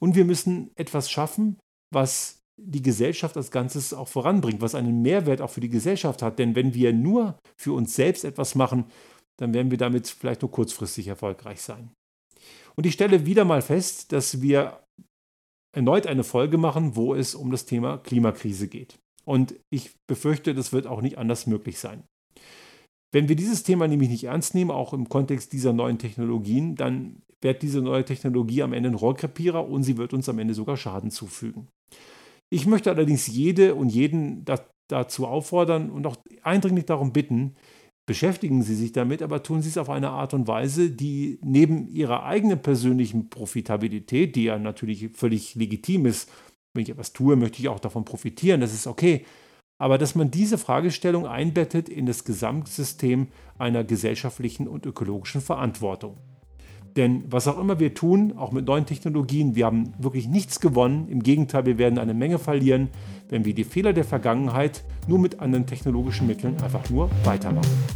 Und 0.00 0.14
wir 0.14 0.24
müssen 0.24 0.70
etwas 0.76 1.10
schaffen, 1.10 1.58
was 1.92 2.42
die 2.58 2.82
Gesellschaft 2.82 3.36
als 3.36 3.50
Ganzes 3.50 3.92
auch 3.92 4.08
voranbringt, 4.08 4.60
was 4.60 4.74
einen 4.74 5.02
Mehrwert 5.02 5.40
auch 5.40 5.50
für 5.50 5.60
die 5.60 5.68
Gesellschaft 5.68 6.22
hat. 6.22 6.38
Denn 6.38 6.54
wenn 6.54 6.74
wir 6.74 6.92
nur 6.92 7.38
für 7.56 7.74
uns 7.74 7.94
selbst 7.94 8.24
etwas 8.24 8.54
machen, 8.54 8.86
dann 9.38 9.52
werden 9.52 9.70
wir 9.70 9.78
damit 9.78 10.08
vielleicht 10.08 10.42
nur 10.42 10.50
kurzfristig 10.50 11.08
erfolgreich 11.08 11.60
sein. 11.60 11.90
Und 12.74 12.86
ich 12.86 12.94
stelle 12.94 13.26
wieder 13.26 13.44
mal 13.44 13.62
fest, 13.62 14.12
dass 14.12 14.40
wir 14.40 14.82
erneut 15.74 16.06
eine 16.06 16.24
Folge 16.24 16.56
machen, 16.56 16.96
wo 16.96 17.14
es 17.14 17.34
um 17.34 17.50
das 17.50 17.66
Thema 17.66 17.98
Klimakrise 17.98 18.68
geht. 18.68 18.98
Und 19.24 19.54
ich 19.70 19.94
befürchte, 20.06 20.54
das 20.54 20.72
wird 20.72 20.86
auch 20.86 21.02
nicht 21.02 21.18
anders 21.18 21.46
möglich 21.46 21.78
sein. 21.78 22.04
Wenn 23.16 23.30
wir 23.30 23.36
dieses 23.36 23.62
Thema 23.62 23.88
nämlich 23.88 24.10
nicht 24.10 24.24
ernst 24.24 24.54
nehmen, 24.54 24.70
auch 24.70 24.92
im 24.92 25.08
Kontext 25.08 25.54
dieser 25.54 25.72
neuen 25.72 25.96
Technologien, 25.96 26.74
dann 26.74 27.22
wird 27.40 27.62
diese 27.62 27.80
neue 27.80 28.04
Technologie 28.04 28.62
am 28.62 28.74
Ende 28.74 28.90
ein 28.90 28.94
Rohrkrepierer 28.94 29.66
und 29.66 29.84
sie 29.84 29.96
wird 29.96 30.12
uns 30.12 30.28
am 30.28 30.38
Ende 30.38 30.52
sogar 30.52 30.76
Schaden 30.76 31.10
zufügen. 31.10 31.68
Ich 32.50 32.66
möchte 32.66 32.90
allerdings 32.90 33.26
jede 33.26 33.74
und 33.74 33.88
jeden 33.88 34.44
dazu 34.88 35.26
auffordern 35.26 35.88
und 35.88 36.06
auch 36.06 36.16
eindringlich 36.42 36.84
darum 36.84 37.14
bitten, 37.14 37.54
beschäftigen 38.04 38.62
Sie 38.62 38.74
sich 38.74 38.92
damit, 38.92 39.22
aber 39.22 39.42
tun 39.42 39.62
Sie 39.62 39.70
es 39.70 39.78
auf 39.78 39.88
eine 39.88 40.10
Art 40.10 40.34
und 40.34 40.46
Weise, 40.46 40.90
die 40.90 41.38
neben 41.42 41.88
Ihrer 41.88 42.24
eigenen 42.24 42.60
persönlichen 42.60 43.30
Profitabilität, 43.30 44.36
die 44.36 44.44
ja 44.44 44.58
natürlich 44.58 45.08
völlig 45.14 45.54
legitim 45.54 46.04
ist, 46.04 46.30
wenn 46.74 46.82
ich 46.82 46.90
etwas 46.90 47.14
tue, 47.14 47.36
möchte 47.36 47.60
ich 47.60 47.70
auch 47.70 47.80
davon 47.80 48.04
profitieren, 48.04 48.60
das 48.60 48.74
ist 48.74 48.86
okay, 48.86 49.24
aber 49.78 49.98
dass 49.98 50.14
man 50.14 50.30
diese 50.30 50.58
Fragestellung 50.58 51.26
einbettet 51.26 51.88
in 51.88 52.06
das 52.06 52.24
Gesamtsystem 52.24 53.28
einer 53.58 53.84
gesellschaftlichen 53.84 54.68
und 54.68 54.86
ökologischen 54.86 55.40
Verantwortung. 55.40 56.16
Denn 56.96 57.24
was 57.28 57.46
auch 57.46 57.58
immer 57.58 57.78
wir 57.78 57.92
tun, 57.92 58.32
auch 58.38 58.52
mit 58.52 58.66
neuen 58.66 58.86
Technologien, 58.86 59.54
wir 59.54 59.66
haben 59.66 59.92
wirklich 59.98 60.28
nichts 60.28 60.60
gewonnen. 60.60 61.08
Im 61.08 61.22
Gegenteil, 61.22 61.66
wir 61.66 61.76
werden 61.76 61.98
eine 61.98 62.14
Menge 62.14 62.38
verlieren, 62.38 62.88
wenn 63.28 63.44
wir 63.44 63.54
die 63.54 63.64
Fehler 63.64 63.92
der 63.92 64.04
Vergangenheit 64.04 64.82
nur 65.06 65.18
mit 65.18 65.40
anderen 65.40 65.66
technologischen 65.66 66.26
Mitteln 66.26 66.56
einfach 66.62 66.88
nur 66.88 67.10
weitermachen. 67.24 67.95